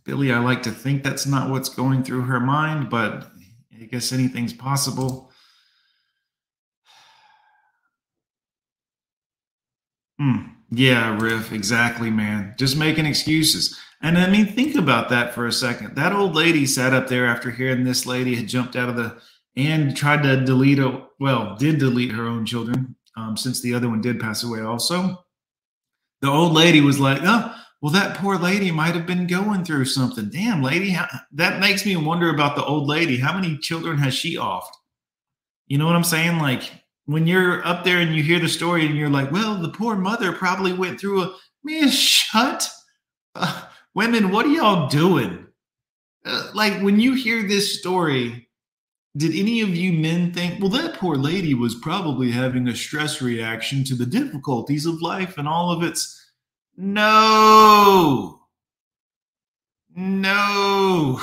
[0.04, 3.32] Billy, I like to think that's not what's going through her mind, but
[3.80, 5.32] I guess anything's possible.
[10.20, 10.38] Hmm.
[10.72, 12.56] Yeah, Riff, exactly, man.
[12.58, 13.78] Just making excuses.
[14.02, 15.96] And I mean, think about that for a second.
[15.96, 19.20] That old lady sat up there after hearing this lady had jumped out of the
[19.56, 23.90] and tried to delete a well, did delete her own children um, since the other
[23.90, 25.24] one did pass away also.
[26.22, 29.86] The old lady was like, oh, well, that poor lady might have been going through
[29.86, 30.30] something.
[30.30, 33.18] Damn, lady, how, that makes me wonder about the old lady.
[33.18, 34.70] How many children has she offed?
[35.68, 36.38] You know what I'm saying?
[36.38, 36.72] Like
[37.06, 39.96] when you're up there and you hear the story and you're like, well, the poor
[39.96, 42.70] mother probably went through a man, shut.
[43.34, 43.64] Uh,
[43.96, 45.48] women, what are y'all doing?
[46.24, 48.48] Uh, like when you hear this story,
[49.18, 53.22] did any of you men think, well, that poor lady was probably having a stress
[53.22, 56.32] reaction to the difficulties of life and all of its.
[56.78, 58.40] No.
[59.96, 61.20] No.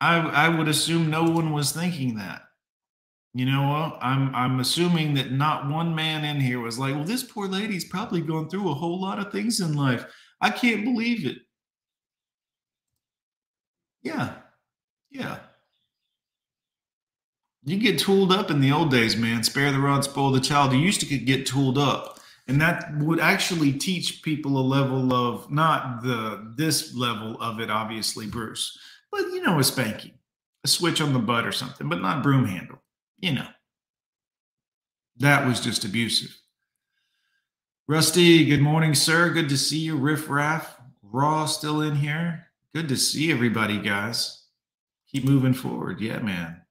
[0.00, 2.42] I, I would assume no one was thinking that.
[3.34, 3.98] You know what?
[4.00, 7.84] I'm I'm assuming that not one man in here was like, well, this poor lady's
[7.84, 10.06] probably going through a whole lot of things in life.
[10.40, 11.38] I can't believe it.
[14.02, 14.34] Yeah.
[15.10, 15.38] Yeah.
[17.68, 19.42] You get tooled up in the old days, man.
[19.42, 20.72] Spare the rod, spoil the child.
[20.72, 22.18] You used to get tooled up.
[22.46, 27.70] And that would actually teach people a level of not the this level of it,
[27.70, 28.78] obviously, Bruce,
[29.12, 30.14] but you know, a spanking,
[30.64, 32.82] a switch on the butt or something, but not broom handle.
[33.18, 33.48] You know.
[35.18, 36.38] That was just abusive.
[37.86, 39.30] Rusty, good morning, sir.
[39.30, 39.96] Good to see you.
[39.96, 42.46] Riff Raff, Raw still in here.
[42.74, 44.44] Good to see everybody, guys.
[45.10, 46.00] Keep moving forward.
[46.00, 46.62] Yeah, man.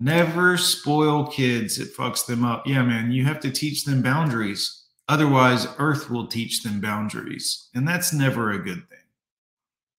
[0.00, 1.78] Never spoil kids.
[1.78, 2.66] It fucks them up.
[2.66, 4.84] Yeah, man, you have to teach them boundaries.
[5.08, 7.68] Otherwise, Earth will teach them boundaries.
[7.74, 8.98] And that's never a good thing.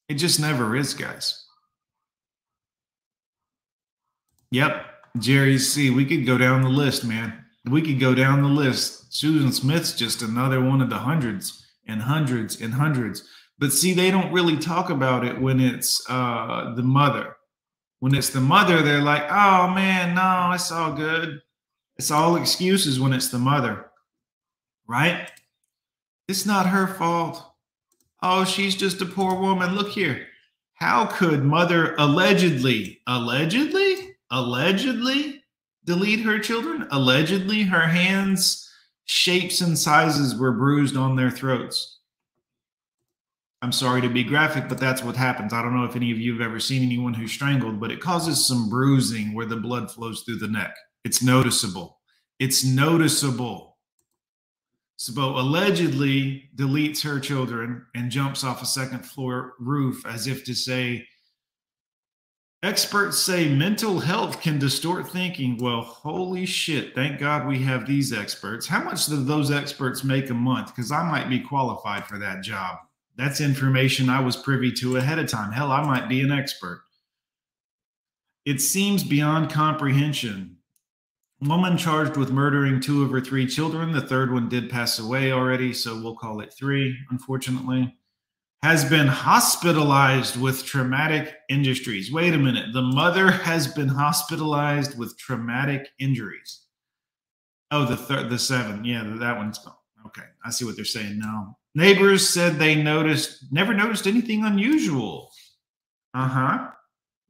[0.08, 1.46] It just never is, guys.
[4.52, 4.86] Yep.
[5.18, 5.90] Jerry C.
[5.90, 7.46] We could go down the list, man.
[7.66, 9.14] We could go down the list.
[9.14, 13.28] Susan Smith's just another one of the hundreds and hundreds and hundreds.
[13.58, 17.36] But see, they don't really talk about it when it's uh, the mother.
[18.00, 21.42] When it's the mother, they're like, oh man, no, it's all good.
[21.98, 23.88] It's all excuses when it's the mother,
[24.88, 25.30] right?
[26.30, 27.44] It's not her fault.
[28.22, 29.76] Oh, she's just a poor woman.
[29.76, 30.28] Look here.
[30.76, 35.44] How could mother allegedly, allegedly, allegedly
[35.84, 36.88] delete her children?
[36.92, 38.70] Allegedly, her hands,
[39.04, 41.99] shapes, and sizes were bruised on their throats.
[43.62, 45.52] I'm sorry to be graphic, but that's what happens.
[45.52, 48.00] I don't know if any of you have ever seen anyone who's strangled, but it
[48.00, 50.76] causes some bruising where the blood flows through the neck.
[51.04, 52.00] It's noticeable.
[52.40, 53.78] It's noticeable.
[54.96, 60.54] Sabo allegedly deletes her children and jumps off a second floor roof as if to
[60.54, 61.06] say,
[62.62, 65.58] Experts say mental health can distort thinking.
[65.58, 66.94] Well, holy shit.
[66.94, 68.68] Thank God we have these experts.
[68.68, 70.76] How much do those experts make a month?
[70.76, 72.80] Because I might be qualified for that job.
[73.20, 75.52] That's information I was privy to ahead of time.
[75.52, 76.86] Hell, I might be an expert.
[78.46, 80.56] It seems beyond comprehension.
[81.42, 83.92] Woman charged with murdering two of her three children.
[83.92, 87.94] The third one did pass away already, so we'll call it three, unfortunately.
[88.64, 92.14] Has been hospitalized with traumatic injuries.
[92.14, 92.72] Wait a minute.
[92.72, 96.68] The mother has been hospitalized with traumatic injuries.
[97.70, 98.86] Oh, the third, the seven.
[98.86, 99.76] Yeah, that one's gone.
[100.06, 101.58] Okay, I see what they're saying now.
[101.76, 105.32] Neighbors said they noticed, never noticed anything unusual.
[106.14, 106.72] Uh huh.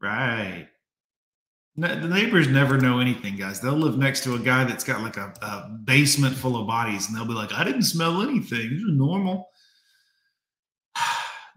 [0.02, 0.67] Right.
[1.75, 3.60] the neighbors never know anything, guys.
[3.60, 7.08] They'll live next to a guy that's got like a, a basement full of bodies,
[7.08, 8.69] and they'll be like, I didn't smell anything.
[8.69, 9.49] This is normal.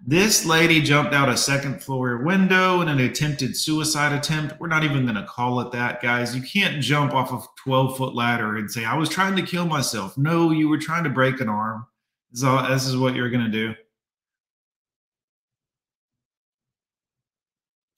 [0.04, 4.58] This lady jumped out a second floor window in an attempted suicide attempt.
[4.58, 6.34] We're not even going to call it that, guys.
[6.34, 9.64] You can't jump off a 12 foot ladder and say, I was trying to kill
[9.64, 10.18] myself.
[10.18, 11.86] No, you were trying to break an arm.
[12.32, 13.74] This is, all, this is what you're going to do.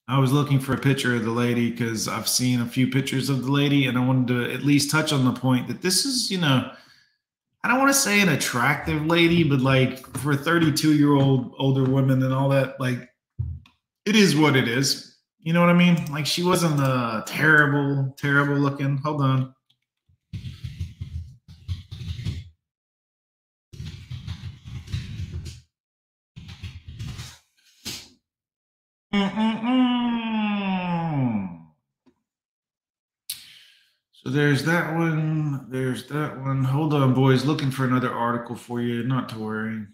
[0.07, 3.31] I was looking for a picture of the lady because I've seen a few pictures
[3.31, 6.05] of the lady, and I wanted to at least touch on the point that this
[6.05, 6.71] is, you know,
[7.63, 11.85] I don't want to say an attractive lady, but like for 32 year old older
[11.85, 13.09] women and all that, like
[14.05, 15.17] it is what it is.
[15.39, 16.05] You know what I mean?
[16.13, 18.99] Like she wasn't a terrible, terrible looking.
[18.99, 19.54] Hold on.
[29.15, 29.21] So
[34.25, 35.71] there's that one.
[35.71, 36.65] There's that one.
[36.65, 37.45] Hold on, boys.
[37.45, 39.05] Looking for another article for you.
[39.05, 39.87] Not to worry.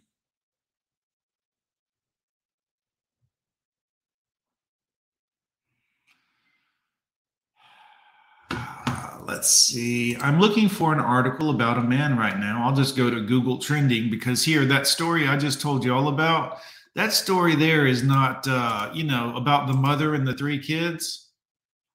[9.26, 10.16] let's see.
[10.16, 12.64] I'm looking for an article about a man right now.
[12.64, 16.09] I'll just go to Google Trending because here, that story I just told you all
[16.09, 16.61] about
[16.94, 21.31] that story there is not uh, you know about the mother and the three kids?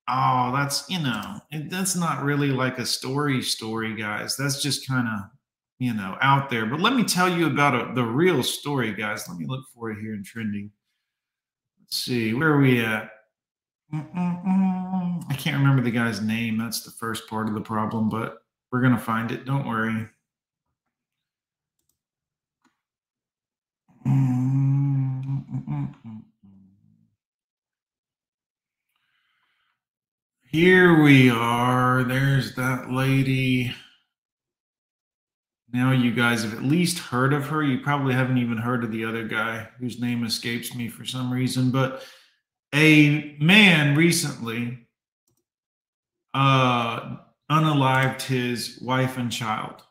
[0.08, 4.36] Oh that's you know that's not really like a story story guys.
[4.38, 5.22] That's just kind of
[5.80, 6.66] you know out there.
[6.66, 9.28] But let me tell you about a, the real story guys.
[9.28, 10.72] Let me look for it here in trending.
[11.80, 12.34] Let's see.
[12.34, 13.12] Where are we at?
[13.94, 15.24] Mm-mm-mm.
[15.30, 16.58] i can't remember the guy's name.
[16.58, 18.40] That's the first part of the problem but
[18.72, 19.46] we're gonna find it.
[19.46, 20.08] Don't worry
[25.86, 26.22] Mm, mm, mm.
[30.48, 32.04] Here we are.
[32.04, 33.74] There's that lady.
[35.72, 37.62] Now you guys have at least heard of her.
[37.62, 41.32] You probably haven't even heard of the other guy whose name escapes me for some
[41.32, 41.70] reason.
[41.72, 42.04] But
[42.74, 44.88] a man recently
[46.34, 47.18] uh,
[47.52, 49.84] unalived his wife and child,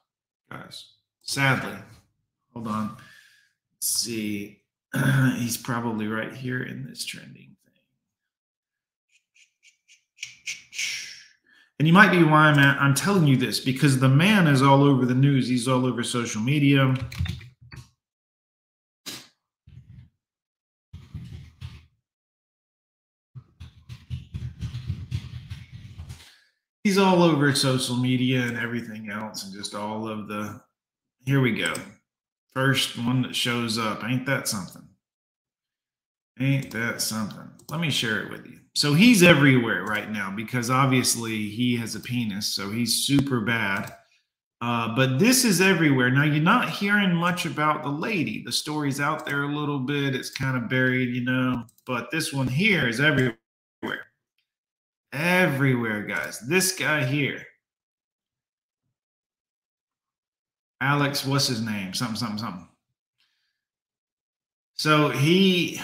[0.51, 0.87] guys.
[1.23, 1.77] Sadly.
[2.53, 2.97] Hold on.
[3.75, 4.64] Let's see.
[5.37, 7.75] he's probably right here in this trending thing.
[11.79, 14.63] And you might be why I'm at, I'm telling you this because the man is
[14.63, 15.49] all over the news.
[15.49, 16.95] He's all over social media.
[26.85, 30.61] He's all over social media and everything else, and just all of the.
[31.25, 31.73] Here we go.
[32.55, 34.05] First one that shows up.
[34.05, 34.87] Ain't that something?
[36.41, 37.51] Ain't that something?
[37.71, 38.59] Let me share it with you.
[38.75, 43.93] So he's everywhere right now because obviously he has a penis, so he's super bad.
[44.61, 46.11] Uh, but this is everywhere.
[46.11, 48.43] Now, you're not hearing much about the lady.
[48.43, 50.15] The story's out there a little bit.
[50.15, 51.65] It's kind of buried, you know.
[51.87, 53.37] But this one here is everywhere.
[55.13, 56.41] Everywhere, guys.
[56.41, 57.45] This guy here
[60.81, 61.95] Alex, what's his name?
[61.95, 62.69] Something, something, something.
[64.75, 65.81] So he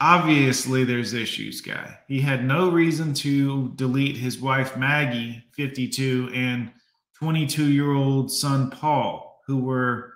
[0.00, 1.98] obviously there's issues, guy.
[2.08, 6.72] He had no reason to delete his wife Maggie, 52, and
[7.18, 10.14] 22 year old son Paul, who were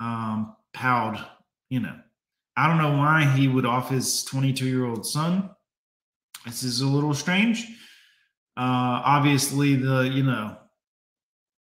[0.00, 1.18] um, palled,
[1.70, 1.96] you know.
[2.56, 5.50] I don't know why he would off his 22 year old son.
[6.44, 7.64] This is a little strange.
[8.56, 10.56] Uh, obviously, the, you know,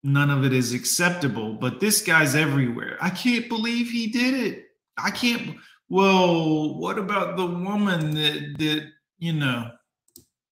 [0.03, 2.97] none of it is acceptable, but this guy's everywhere.
[3.01, 4.65] I can't believe he did it.
[4.97, 5.57] I can't.
[5.89, 9.71] Well, what about the woman that that you know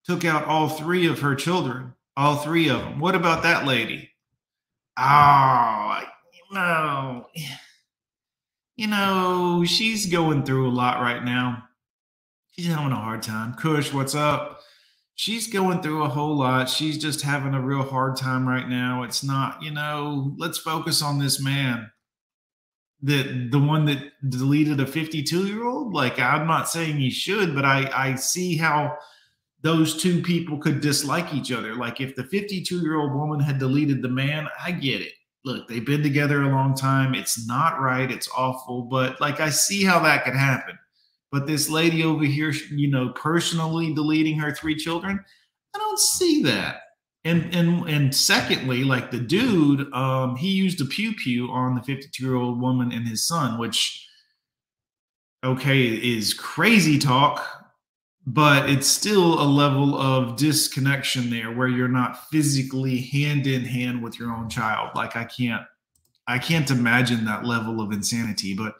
[0.05, 1.93] took out all three of her children?
[2.17, 2.99] All three of them.
[2.99, 4.09] What about that lady?
[4.97, 6.01] Oh,
[6.51, 7.27] no.
[8.77, 11.65] You know, she's going through a lot right now.
[12.51, 13.53] She's having a hard time.
[13.53, 14.60] Kush, what's up?
[15.15, 16.69] She's going through a whole lot.
[16.69, 19.03] She's just having a real hard time right now.
[19.03, 21.91] It's not, you know, let's focus on this man
[23.03, 27.55] the the one that deleted a 52 year old like i'm not saying he should
[27.55, 28.95] but i i see how
[29.61, 31.75] those two people could dislike each other.
[31.75, 35.13] Like if the 52 year old woman had deleted the man i get it.
[35.43, 37.15] Look they've been together a long time.
[37.15, 38.11] It's not right.
[38.11, 38.83] It's awful.
[38.83, 40.77] But like i see how that could happen
[41.31, 45.23] but this lady over here you know personally deleting her three children
[45.75, 46.81] i don't see that
[47.23, 51.81] and and and secondly, like the dude, um, he used a pew pew on the
[51.83, 54.07] 52 year old woman and his son, which
[55.43, 57.45] okay is crazy talk,
[58.25, 64.01] but it's still a level of disconnection there where you're not physically hand in hand
[64.01, 64.89] with your own child.
[64.95, 65.63] Like I can't,
[66.27, 68.55] I can't imagine that level of insanity.
[68.55, 68.75] But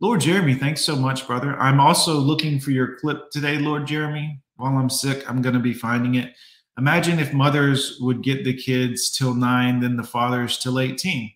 [0.00, 1.56] Lord Jeremy, thanks so much, brother.
[1.58, 4.40] I'm also looking for your clip today, Lord Jeremy.
[4.56, 6.34] While I'm sick, I'm going to be finding it
[6.80, 11.30] Imagine if mothers would get the kids till nine, then the fathers till 18.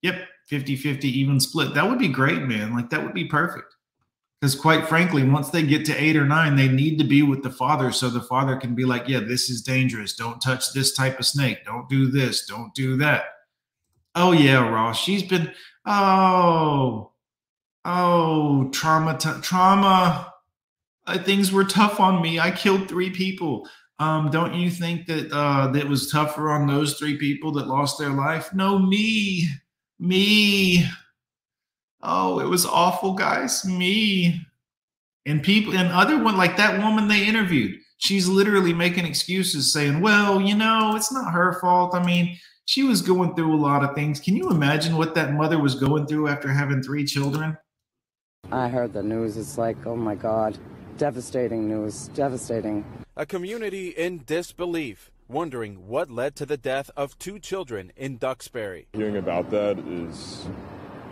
[0.00, 1.74] Yep, 50 50 even split.
[1.74, 2.74] That would be great, man.
[2.74, 3.74] Like that would be perfect.
[4.40, 7.42] Because quite frankly, once they get to eight or nine, they need to be with
[7.42, 10.14] the father so the father can be like, yeah, this is dangerous.
[10.14, 11.66] Don't touch this type of snake.
[11.66, 12.46] Don't do this.
[12.46, 13.24] Don't do that.
[14.14, 14.98] Oh, yeah, Ross.
[14.98, 15.52] She's been,
[15.84, 17.12] oh,
[17.88, 20.32] oh, trauma, t- trauma.
[21.06, 22.38] Uh, things were tough on me.
[22.38, 23.66] I killed three people.
[23.98, 27.98] Um, don't you think that uh, that was tougher on those three people that lost
[27.98, 28.52] their life?
[28.54, 29.48] No, me,
[29.98, 30.86] me.
[32.02, 33.64] Oh, it was awful, guys.
[33.64, 34.40] Me
[35.26, 37.80] and people and other one like that woman they interviewed.
[37.96, 41.94] She's literally making excuses, saying, "Well, you know, it's not her fault.
[41.94, 44.20] I mean, she was going through a lot of things.
[44.20, 47.56] Can you imagine what that mother was going through after having three children?"
[48.50, 49.36] I heard the news.
[49.36, 50.56] It's like, oh my god,
[50.96, 52.84] devastating news, devastating.
[53.14, 58.88] A community in disbelief, wondering what led to the death of two children in Duxbury.
[58.94, 60.46] Hearing about that is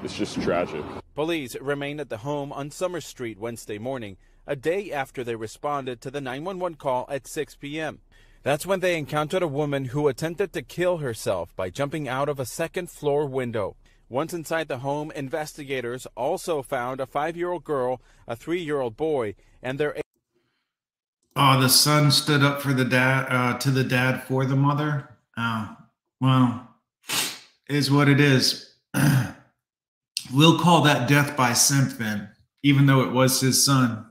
[0.03, 0.83] it's just tragic.
[1.15, 4.17] Police remained at the home on Summer Street Wednesday morning,
[4.47, 8.01] a day after they responded to the 911 call at 6 p.m.
[8.45, 12.41] That's when they encountered a woman who attempted to kill herself by jumping out of
[12.41, 13.77] a second floor window.
[14.09, 18.81] Once inside the home, investigators also found a five year old girl, a three year
[18.81, 19.97] old boy, and their
[21.39, 25.11] Oh, the son stood up for the dad uh, to the dad for the mother.
[25.37, 25.77] Oh,
[26.19, 26.69] well,
[27.69, 28.75] is what it is.
[30.33, 32.31] we'll call that death by simp then,
[32.63, 34.07] even though it was his son.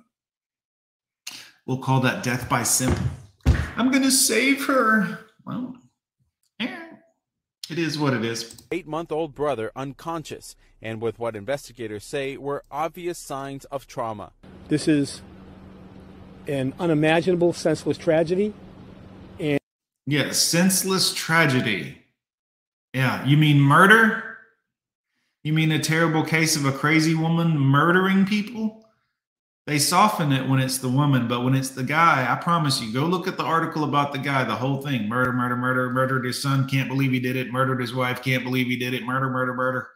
[1.66, 3.00] We'll call that death by simp.
[3.76, 5.20] I'm gonna save her.
[5.46, 5.76] Well,
[7.70, 8.62] it is what it is.
[8.72, 14.32] Eight month old brother unconscious, and with what investigators say were obvious signs of trauma.
[14.68, 15.22] This is
[16.48, 18.54] an unimaginable, senseless tragedy.
[19.40, 19.60] And
[20.06, 21.98] yeah, senseless tragedy.
[22.94, 24.38] Yeah, you mean murder?
[25.44, 28.85] You mean a terrible case of a crazy woman murdering people?
[29.68, 32.94] They soften it when it's the woman, but when it's the guy, I promise you,
[32.94, 36.24] go look at the article about the guy, the whole thing murder, murder, murder, murdered
[36.24, 39.04] his son, can't believe he did it, murdered his wife, can't believe he did it,
[39.04, 39.88] murder, murder, murder.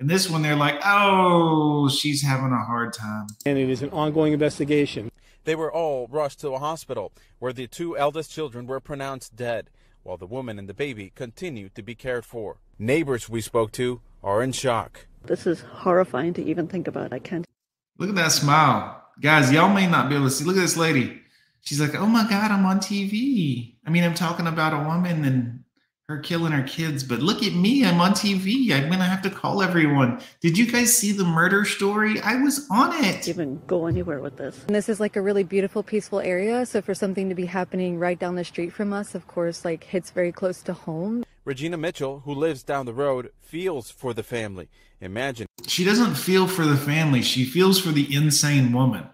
[0.00, 3.28] And this one, they're like, oh, she's having a hard time.
[3.46, 5.12] And it is an ongoing investigation.
[5.44, 9.70] They were all rushed to a hospital where the two eldest children were pronounced dead,
[10.02, 12.58] while the woman and the baby continued to be cared for.
[12.76, 15.06] Neighbors we spoke to are in shock.
[15.24, 17.12] This is horrifying to even think about.
[17.12, 17.46] I can't.
[17.98, 19.01] Look at that smile.
[19.20, 20.44] Guys, y'all may not be able to see.
[20.44, 21.20] Look at this lady.
[21.60, 23.76] She's like, oh my God, I'm on TV.
[23.86, 25.62] I mean, I'm talking about a woman and
[26.08, 27.84] her killing her kids, but look at me.
[27.84, 28.72] I'm on TV.
[28.72, 30.20] I'm going to have to call everyone.
[30.40, 32.20] Did you guys see the murder story?
[32.20, 33.28] I was on it.
[33.28, 34.64] Even go anywhere with this.
[34.66, 36.66] And this is like a really beautiful, peaceful area.
[36.66, 39.84] So for something to be happening right down the street from us, of course, like
[39.84, 41.24] hits very close to home.
[41.44, 44.68] Regina Mitchell, who lives down the road, feels for the family.
[45.00, 45.46] Imagine.
[45.66, 47.22] She doesn't feel for the family.
[47.22, 49.08] She feels for the insane woman.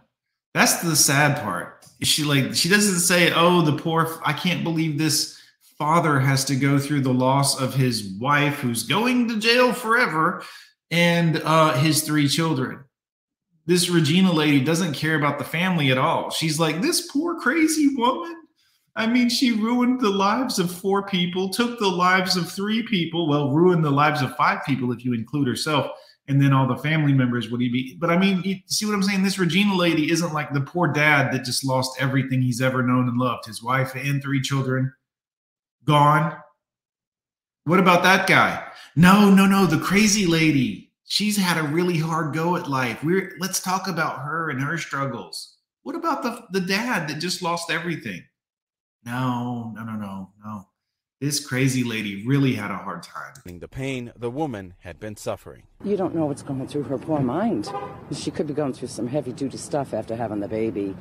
[0.53, 1.87] That's the sad part.
[2.03, 5.39] She like she doesn't say, "Oh, the poor I can't believe this
[5.79, 10.43] father has to go through the loss of his wife who's going to jail forever
[10.91, 12.85] and uh his three children."
[13.67, 16.31] This Regina lady doesn't care about the family at all.
[16.31, 18.37] She's like, "This poor crazy woman
[18.99, 23.29] I mean, she ruined the lives of four people, took the lives of three people,
[23.29, 25.93] well, ruined the lives of five people if you include herself,
[26.27, 27.95] and then all the family members would he be?
[27.95, 29.23] But I mean, you see what I'm saying?
[29.23, 33.09] This Regina lady isn't like the poor dad that just lost everything he's ever known
[33.09, 34.93] and loved his wife and three children
[35.85, 36.37] gone.
[37.67, 38.67] What about that guy?
[38.97, 40.93] No, no, no, the crazy lady.
[41.05, 43.05] She's had a really hard go at life.
[43.05, 45.57] We're let's talk about her and her struggles.
[45.85, 48.25] What about the the dad that just lost everything?
[49.09, 50.69] No, no, no, no, no.
[51.19, 53.33] This crazy lady really had a hard time.
[53.59, 55.63] The pain the woman had been suffering.
[55.83, 57.73] You don't know what's going through her poor mind.
[58.13, 60.95] She could be going through some heavy duty stuff after having the baby.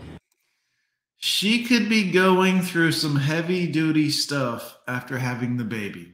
[1.18, 6.14] She could be going through some heavy duty stuff after having the baby.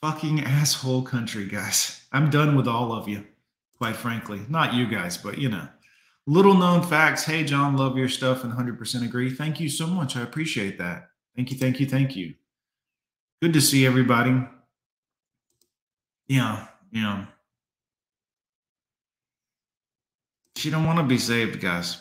[0.00, 2.00] Fucking asshole country, guys.
[2.12, 3.26] I'm done with all of you,
[3.76, 4.40] quite frankly.
[4.48, 5.68] Not you guys, but you know.
[6.26, 7.24] Little known facts.
[7.24, 9.30] Hey, John, love your stuff and 100% agree.
[9.30, 10.16] Thank you so much.
[10.16, 11.08] I appreciate that.
[11.36, 12.34] Thank you, thank you, thank you.
[13.42, 14.42] Good to see everybody.
[16.26, 17.26] Yeah, yeah.
[20.56, 21.98] She don't want to be saved, guys.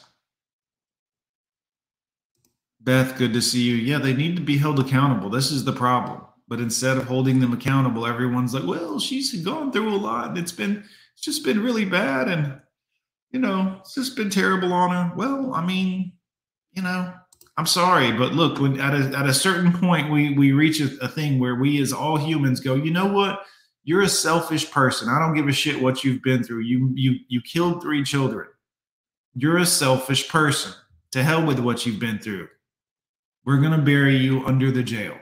[2.80, 3.76] Beth, good to see you.
[3.76, 5.30] Yeah, they need to be held accountable.
[5.30, 6.21] This is the problem.
[6.47, 10.38] But instead of holding them accountable, everyone's like, "Well, she's gone through a lot, and
[10.38, 12.61] it's been it's just been really bad." And
[13.34, 15.16] you know, it's just been terrible on her.
[15.16, 16.14] Well, I mean,
[16.72, 17.14] you know,
[17.58, 20.90] I'm sorry, but look, when at a at a certain point we we reach a,
[21.04, 23.42] a thing where we as all humans go, you know what?
[23.84, 25.10] You're a selfish person.
[25.10, 26.62] I don't give a shit what you've been through.
[26.62, 28.48] You you you killed three children.
[29.36, 30.74] You're a selfish person.
[31.12, 32.48] To hell with what you've been through.
[33.46, 35.16] We're gonna bury you under the jail.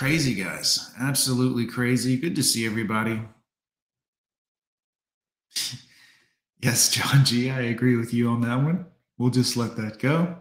[0.00, 0.90] Crazy, guys.
[0.98, 2.16] Absolutely crazy.
[2.16, 3.20] Good to see everybody.
[6.62, 8.86] yes, John G, I agree with you on that one.
[9.18, 10.38] We'll just let that go.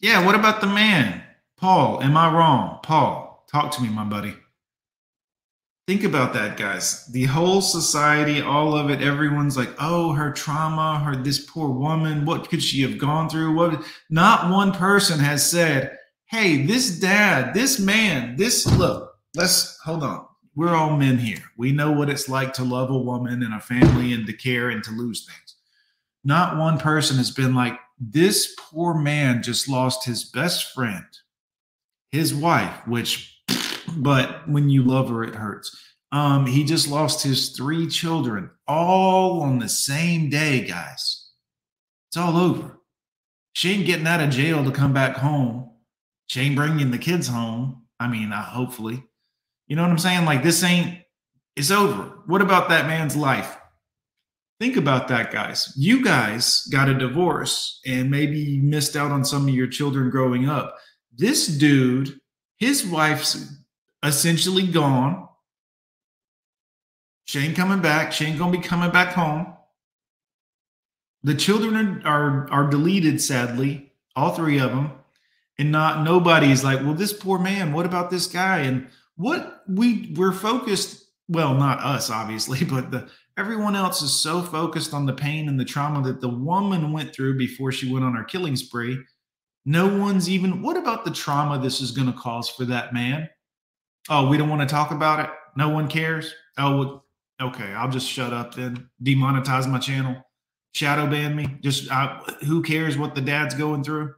[0.00, 1.24] Yeah, what about the man?
[1.58, 2.78] Paul, am I wrong?
[2.82, 4.34] Paul, talk to me, my buddy.
[5.86, 7.04] Think about that, guys.
[7.08, 12.24] The whole society, all of it, everyone's like, oh, her trauma, her this poor woman,
[12.24, 13.54] what could she have gone through?
[13.54, 20.02] What not one person has said, hey, this dad, this man, this look, let's hold
[20.02, 20.26] on.
[20.56, 21.42] We're all men here.
[21.56, 24.70] We know what it's like to love a woman and a family and to care
[24.70, 25.56] and to lose things.
[26.22, 31.04] Not one person has been like, this poor man just lost his best friend,
[32.10, 33.40] his wife, which,
[33.96, 35.76] but when you love her, it hurts.
[36.12, 41.30] Um, he just lost his three children all on the same day, guys.
[42.08, 42.78] It's all over.
[43.52, 45.70] She ain't getting out of jail to come back home
[46.26, 47.82] she ain't bringing the kids home.
[48.00, 49.04] I mean, hopefully.
[49.66, 50.24] You know what I'm saying?
[50.24, 50.98] Like, this ain't,
[51.56, 52.18] it's over.
[52.26, 53.56] What about that man's life?
[54.60, 55.72] Think about that, guys.
[55.76, 60.48] You guys got a divorce and maybe missed out on some of your children growing
[60.48, 60.76] up.
[61.16, 62.18] This dude,
[62.58, 63.52] his wife's
[64.02, 65.28] essentially gone.
[67.26, 68.12] She ain't coming back.
[68.12, 69.54] She ain't to be coming back home.
[71.22, 74.92] The children are, are deleted, sadly, all three of them
[75.58, 78.58] and not nobody's like, well, this poor man, what about this guy?
[78.60, 84.42] And what we we're focused, well, not us, obviously, but the everyone else is so
[84.42, 88.04] focused on the pain and the trauma that the woman went through before she went
[88.04, 88.98] on her killing spree.
[89.66, 93.28] No one's even, what about the trauma this is going to cause for that man?
[94.10, 95.30] Oh, we don't want to talk about it.
[95.56, 96.34] No one cares.
[96.58, 97.02] Oh,
[97.40, 97.72] okay.
[97.72, 98.90] I'll just shut up then.
[99.02, 100.22] Demonetize my channel.
[100.74, 101.56] Shadow ban me.
[101.62, 104.14] Just I, who cares what the dad's going through?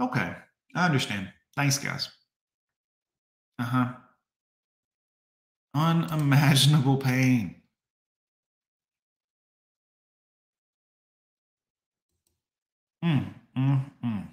[0.00, 0.34] Okay,
[0.74, 1.32] I understand.
[1.54, 2.08] Thanks, guys.
[3.58, 3.94] Uh huh.
[5.74, 7.62] Unimaginable pain.
[13.04, 14.28] Mm, mm, mm.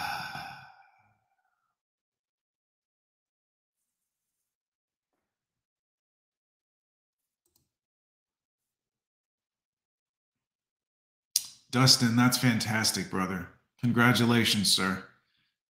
[11.74, 13.48] Dustin, that's fantastic, brother.
[13.82, 15.02] Congratulations, sir.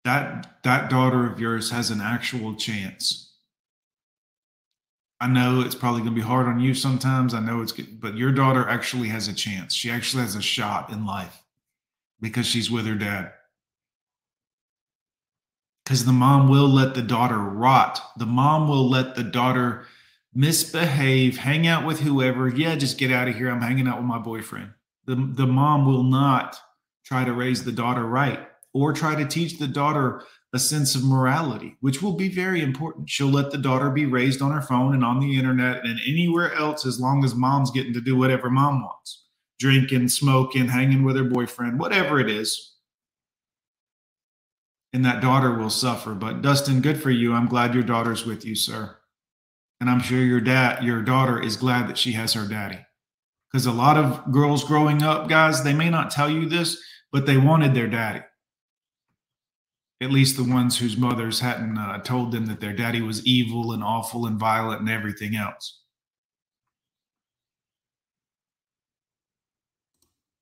[0.03, 3.35] that that daughter of yours has an actual chance.
[5.21, 7.35] I know it's probably going to be hard on you sometimes.
[7.35, 9.75] I know it's good, but your daughter actually has a chance.
[9.75, 11.43] She actually has a shot in life
[12.19, 13.35] because she's with her dad.
[15.85, 18.01] Because the mom will let the daughter rot.
[18.17, 19.85] The mom will let the daughter
[20.33, 22.49] misbehave, hang out with whoever.
[22.49, 23.51] Yeah, just get out of here.
[23.51, 24.73] I'm hanging out with my boyfriend.
[25.11, 26.57] The, the mom will not
[27.05, 31.03] try to raise the daughter right or try to teach the daughter a sense of
[31.03, 33.11] morality, which will be very important.
[33.11, 36.55] She'll let the daughter be raised on her phone and on the internet and anywhere
[36.55, 39.25] else as long as mom's getting to do whatever mom wants
[39.59, 42.77] drinking, smoking, hanging with her boyfriend, whatever it is.
[44.93, 46.15] And that daughter will suffer.
[46.15, 47.35] But Dustin, good for you.
[47.35, 48.97] I'm glad your daughter's with you, sir.
[49.81, 52.79] And I'm sure your dad, your daughter is glad that she has her daddy.
[53.51, 56.81] Because a lot of girls growing up, guys, they may not tell you this,
[57.11, 58.23] but they wanted their daddy
[60.01, 63.73] at least the ones whose mothers hadn't uh, told them that their daddy was evil
[63.73, 65.81] and awful and violent and everything else.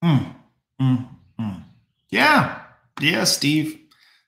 [0.04, 0.34] Mm,
[0.80, 1.08] mm,
[1.40, 1.64] mm.
[2.10, 2.62] Yeah,
[3.00, 3.80] yeah, Steve.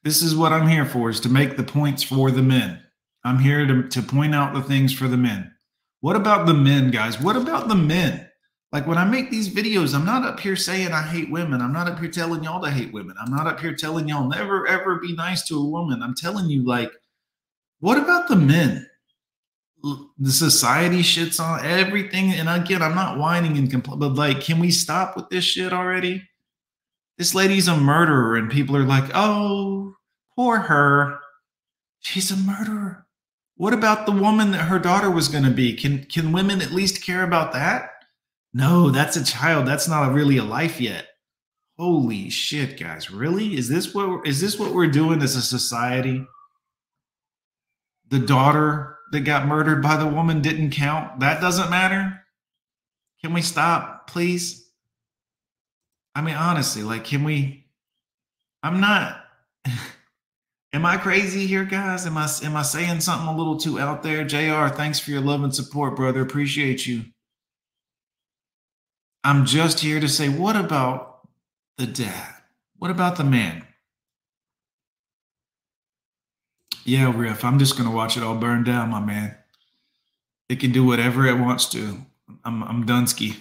[0.03, 2.83] This is what I'm here for: is to make the points for the men.
[3.22, 5.53] I'm here to to point out the things for the men.
[6.01, 7.20] What about the men, guys?
[7.20, 8.28] What about the men?
[8.73, 11.61] Like when I make these videos, I'm not up here saying I hate women.
[11.61, 13.16] I'm not up here telling y'all to hate women.
[13.21, 16.03] I'm not up here telling y'all never ever be nice to a woman.
[16.03, 16.93] I'm telling you, like,
[17.81, 18.87] what about the men?
[20.18, 22.33] The society shits on everything.
[22.33, 25.73] And again, I'm not whining and complaining, but like, can we stop with this shit
[25.73, 26.23] already?
[27.18, 29.95] This lady's a murderer, and people are like, oh,
[30.37, 31.18] poor her.
[32.01, 33.07] She's a murderer.
[33.57, 35.75] What about the woman that her daughter was going to be?
[35.75, 37.91] Can can women at least care about that?
[38.53, 39.67] No, that's a child.
[39.67, 41.07] That's not really a life yet.
[41.79, 43.11] Holy shit, guys!
[43.11, 43.57] Really?
[43.57, 46.27] Is this what is this what we're doing as a society?
[48.09, 51.21] The daughter that got murdered by the woman didn't count.
[51.21, 52.21] That doesn't matter.
[53.23, 54.69] Can we stop, please?
[56.15, 57.67] I mean, honestly, like, can we?
[58.63, 59.25] I'm not.
[60.73, 62.05] am I crazy here, guys?
[62.05, 64.25] Am I am I saying something a little too out there?
[64.25, 64.75] Jr.
[64.75, 66.21] Thanks for your love and support, brother.
[66.21, 67.05] Appreciate you.
[69.23, 71.29] I'm just here to say, what about
[71.77, 72.35] the dad?
[72.79, 73.66] What about the man?
[76.85, 79.37] Yeah, Riff, I'm just gonna watch it all burn down, my man.
[80.49, 81.99] It can do whatever it wants to.
[82.45, 83.37] I'm I'm Dunsky.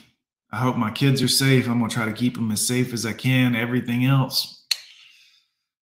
[0.52, 1.68] I hope my kids are safe.
[1.68, 3.56] I'm gonna try to keep them as safe as I can.
[3.56, 4.66] Everything else,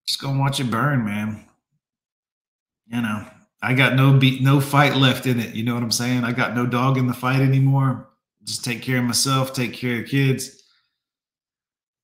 [0.05, 1.45] just gonna watch it burn, man.
[2.85, 3.25] You know,
[3.61, 5.55] I got no beat, no fight left in it.
[5.55, 6.23] You know what I'm saying?
[6.23, 8.07] I got no dog in the fight anymore
[8.47, 10.63] just take care of myself, take care of kids.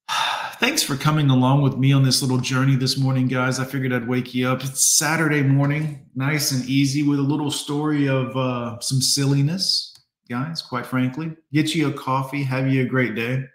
[0.59, 3.59] Thanks for coming along with me on this little journey this morning, guys.
[3.59, 4.61] I figured I'd wake you up.
[4.63, 9.95] It's Saturday morning, nice and easy with a little story of uh, some silliness,
[10.29, 11.35] guys, quite frankly.
[11.53, 13.45] Get you a coffee, have you a great day.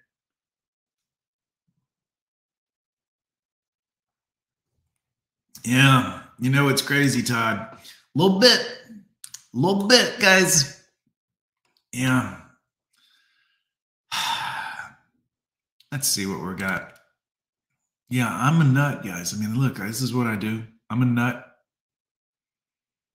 [5.65, 7.59] Yeah, you know, it's crazy, Todd.
[7.59, 7.79] A
[8.15, 8.61] little bit,
[9.55, 10.83] a little bit, guys.
[11.93, 12.38] Yeah.
[15.91, 16.95] Let's see what we got.
[18.11, 19.35] Yeah, I'm a nut, guys.
[19.35, 20.65] I mean, look, this is what I do.
[20.91, 21.45] I'm a nut.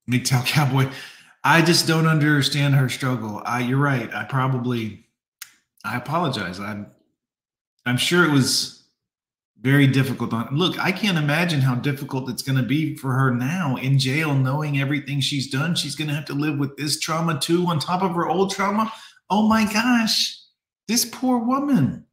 [0.09, 0.91] MGTOW Cowboy.
[1.43, 3.41] I just don't understand her struggle.
[3.45, 4.13] I, you're right.
[4.13, 5.05] I probably,
[5.83, 6.59] I apologize.
[6.59, 6.87] I'm,
[7.85, 8.83] I'm sure it was
[9.59, 10.33] very difficult.
[10.33, 13.97] On look, I can't imagine how difficult it's going to be for her now in
[13.97, 15.73] jail, knowing everything she's done.
[15.75, 18.51] She's going to have to live with this trauma too, on top of her old
[18.51, 18.91] trauma.
[19.29, 20.37] Oh my gosh,
[20.87, 22.05] this poor woman.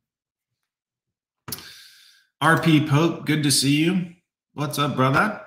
[2.43, 4.15] RP Pope, good to see you.
[4.55, 5.43] What's up, brother?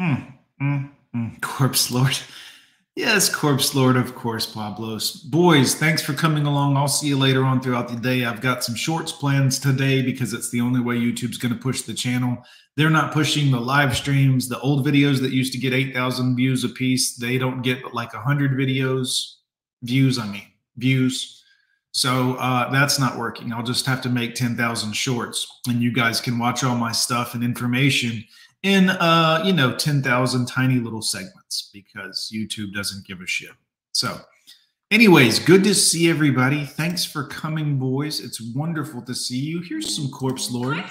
[0.00, 0.14] Hmm.
[0.60, 1.40] Mm, mm.
[1.42, 2.16] Corpse Lord.
[2.96, 5.16] Yes, Corpse Lord, of course, Pablos.
[5.16, 6.78] Boys, thanks for coming along.
[6.78, 8.24] I'll see you later on throughout the day.
[8.24, 11.82] I've got some shorts plans today because it's the only way YouTube's going to push
[11.82, 12.38] the channel.
[12.76, 14.48] They're not pushing the live streams.
[14.48, 18.14] The old videos that used to get 8,000 views a piece, they don't get like
[18.14, 19.34] 100 videos,
[19.82, 20.46] views, I mean,
[20.78, 21.41] views.
[21.92, 23.52] So uh, that's not working.
[23.52, 27.34] I'll just have to make 10,000 shorts and you guys can watch all my stuff
[27.34, 28.24] and information
[28.62, 33.50] in, uh, you know, 10,000 tiny little segments because YouTube doesn't give a shit.
[33.92, 34.18] So,
[34.90, 36.64] anyways, good to see everybody.
[36.64, 38.20] Thanks for coming, boys.
[38.20, 39.60] It's wonderful to see you.
[39.60, 40.82] Here's some Corpse Lord.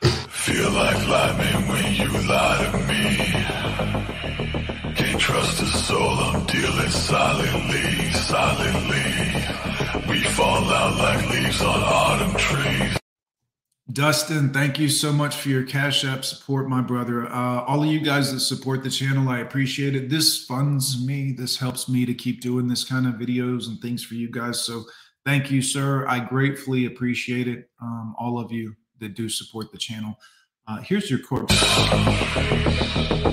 [0.00, 3.31] Feel like lying when you lie to
[5.22, 5.34] me.
[5.34, 9.02] Trust a soul, I'm dealing silently, silently.
[10.08, 12.98] We fall out like leaves on autumn trees.
[13.92, 17.26] Dustin, thank you so much for your Cash App support, my brother.
[17.26, 20.08] Uh, all of you guys that support the channel, I appreciate it.
[20.08, 21.32] This funds me.
[21.32, 24.60] This helps me to keep doing this kind of videos and things for you guys.
[24.60, 24.84] So
[25.26, 26.06] thank you, sir.
[26.08, 27.68] I gratefully appreciate it.
[27.82, 30.16] Um, all of you that do support the channel.
[30.68, 31.52] Uh, here's your corpse.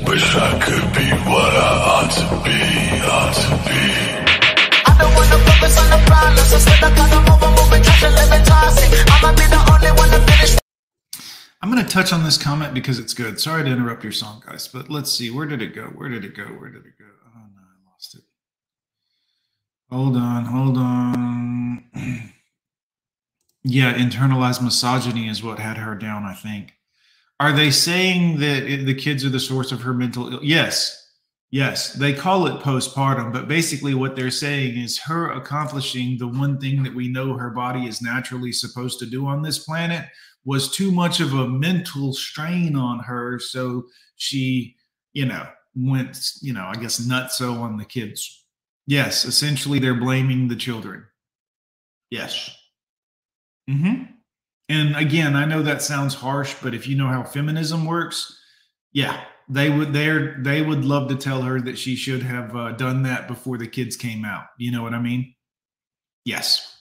[0.07, 2.57] Wish I could be what I ought to be,
[3.05, 3.82] ought to be.
[4.89, 6.51] I don't wanna focus on the problems.
[6.51, 8.89] Instead, I gotta move on, moving, trash and living toxic.
[9.13, 10.57] I'ma be the only one to finish.
[11.61, 13.39] I'm going to touch on this comment because it's good.
[13.39, 15.30] Sorry to interrupt your song, guys, but let's see.
[15.30, 15.84] Where did it go?
[15.84, 16.45] Where did it go?
[16.45, 17.05] Where did it go?
[17.36, 18.23] Oh, no, I lost it.
[19.91, 21.84] Hold on, hold on.
[23.63, 26.78] yeah, internalized misogyny is what had her down, I think.
[27.40, 30.44] Are they saying that the kids are the source of her mental ill?
[30.44, 30.98] Yes.
[31.52, 36.60] Yes, they call it postpartum, but basically what they're saying is her accomplishing the one
[36.60, 40.06] thing that we know her body is naturally supposed to do on this planet
[40.46, 43.40] was too much of a mental strain on her.
[43.40, 43.86] So
[44.16, 44.76] she,
[45.14, 48.46] you know, went, you know, I guess nutso on the kids.
[48.86, 51.06] Yes, essentially they're blaming the children.
[52.12, 52.56] Yes.
[53.68, 54.04] hmm
[54.70, 58.38] And again, I know that sounds harsh, but if you know how feminism works,
[58.93, 62.72] yeah, they would they're they would love to tell her that she should have uh,
[62.74, 64.45] done that before the kids came out.
[64.59, 65.34] You know what I mean?
[66.24, 66.78] Yes.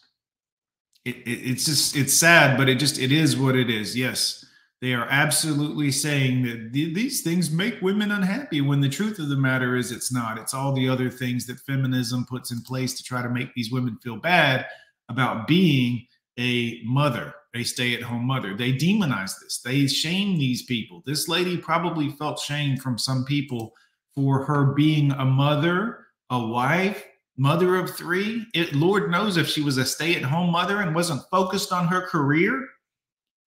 [1.04, 3.96] It, it, it's just it's sad, but it just it is what it is.
[3.96, 4.44] Yes,
[4.82, 8.60] they are absolutely saying that th- these things make women unhappy.
[8.60, 10.36] When the truth of the matter is, it's not.
[10.36, 13.72] It's all the other things that feminism puts in place to try to make these
[13.72, 14.66] women feel bad
[15.08, 16.06] about being
[16.38, 18.56] a mother, a stay at home mother.
[18.56, 21.02] They demonize this, they shame these people.
[21.06, 23.72] This lady probably felt shame from some people
[24.14, 27.04] for her being a mother, a wife,
[27.36, 28.46] mother of three.
[28.52, 31.86] It, Lord knows if she was a stay at home mother and wasn't focused on
[31.86, 32.66] her career,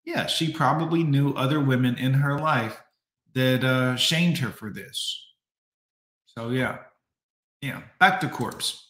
[0.04, 2.80] yeah, she probably knew other women in her life
[3.34, 5.26] that uh, shamed her for this.
[6.26, 6.78] So, yeah,
[7.60, 8.89] yeah, back to corpse.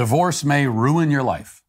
[0.00, 1.62] Divorce may ruin your life.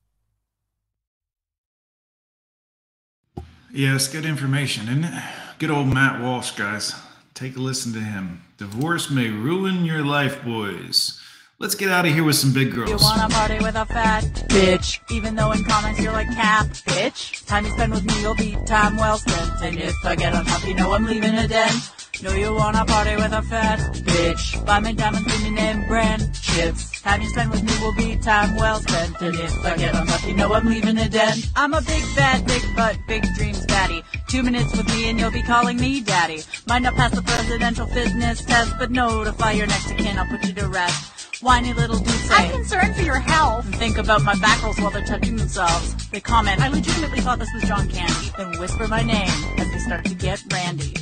[3.73, 5.23] It's good information, isn't it?
[5.59, 6.95] Good old Matt Walsh, guys.
[7.33, 8.41] Take a listen to him.
[8.57, 11.20] Divorce may ruin your life, boys.
[11.61, 12.89] Let's get out of here with some big girls.
[12.89, 17.45] You wanna party with a fat bitch, even though in comments you're like cap bitch.
[17.45, 19.61] Time you spend with me, you'll be time well spent.
[19.61, 21.91] And if I get unhappy, you know I'm leaving a dent.
[22.23, 24.65] Know you wanna party with a fat bitch.
[24.65, 26.99] Buy me diamond premium name brand chips.
[26.99, 29.21] Time you spend with me will be time well spent.
[29.21, 31.47] And if I get unlucky, know I'm leaving a dent.
[31.55, 34.01] I'm a big fat, big butt, big dreams daddy.
[34.27, 36.41] Two minutes with me and you'll be calling me daddy.
[36.65, 40.43] Might not pass the presidential fitness test, but notify your next of kin, I'll put
[40.47, 42.31] you to rest whiny little Dulce.
[42.31, 43.65] I'm concerned for your health.
[43.65, 46.09] And think about my back rolls while they're touching themselves.
[46.09, 48.31] They comment, I legitimately thought this was John Candy.
[48.37, 50.93] Then whisper my name as they start to get randy.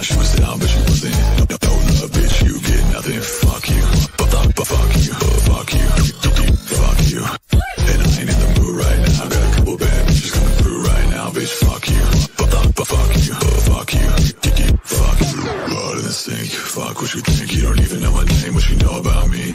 [0.00, 1.48] She was down, but she wasn't.
[1.48, 2.42] Don't know love, bitch.
[2.46, 3.20] You get nothing.
[3.20, 3.82] Fuck you.
[4.64, 5.12] Fuck you.
[5.12, 6.17] Fuck you
[6.98, 7.22] fuck you.
[7.22, 9.24] And I ain't in the mood right now.
[9.24, 11.52] I got a couple bad bitches coming through right now, bitch.
[11.64, 12.02] Fuck you.
[12.84, 13.34] Fuck you.
[13.68, 14.08] Fuck you.
[14.84, 15.42] Fuck you.
[15.68, 16.50] Blood in the sink.
[16.50, 17.54] Fuck what you think.
[17.54, 18.54] You don't even know my name.
[18.54, 19.52] What you know about me.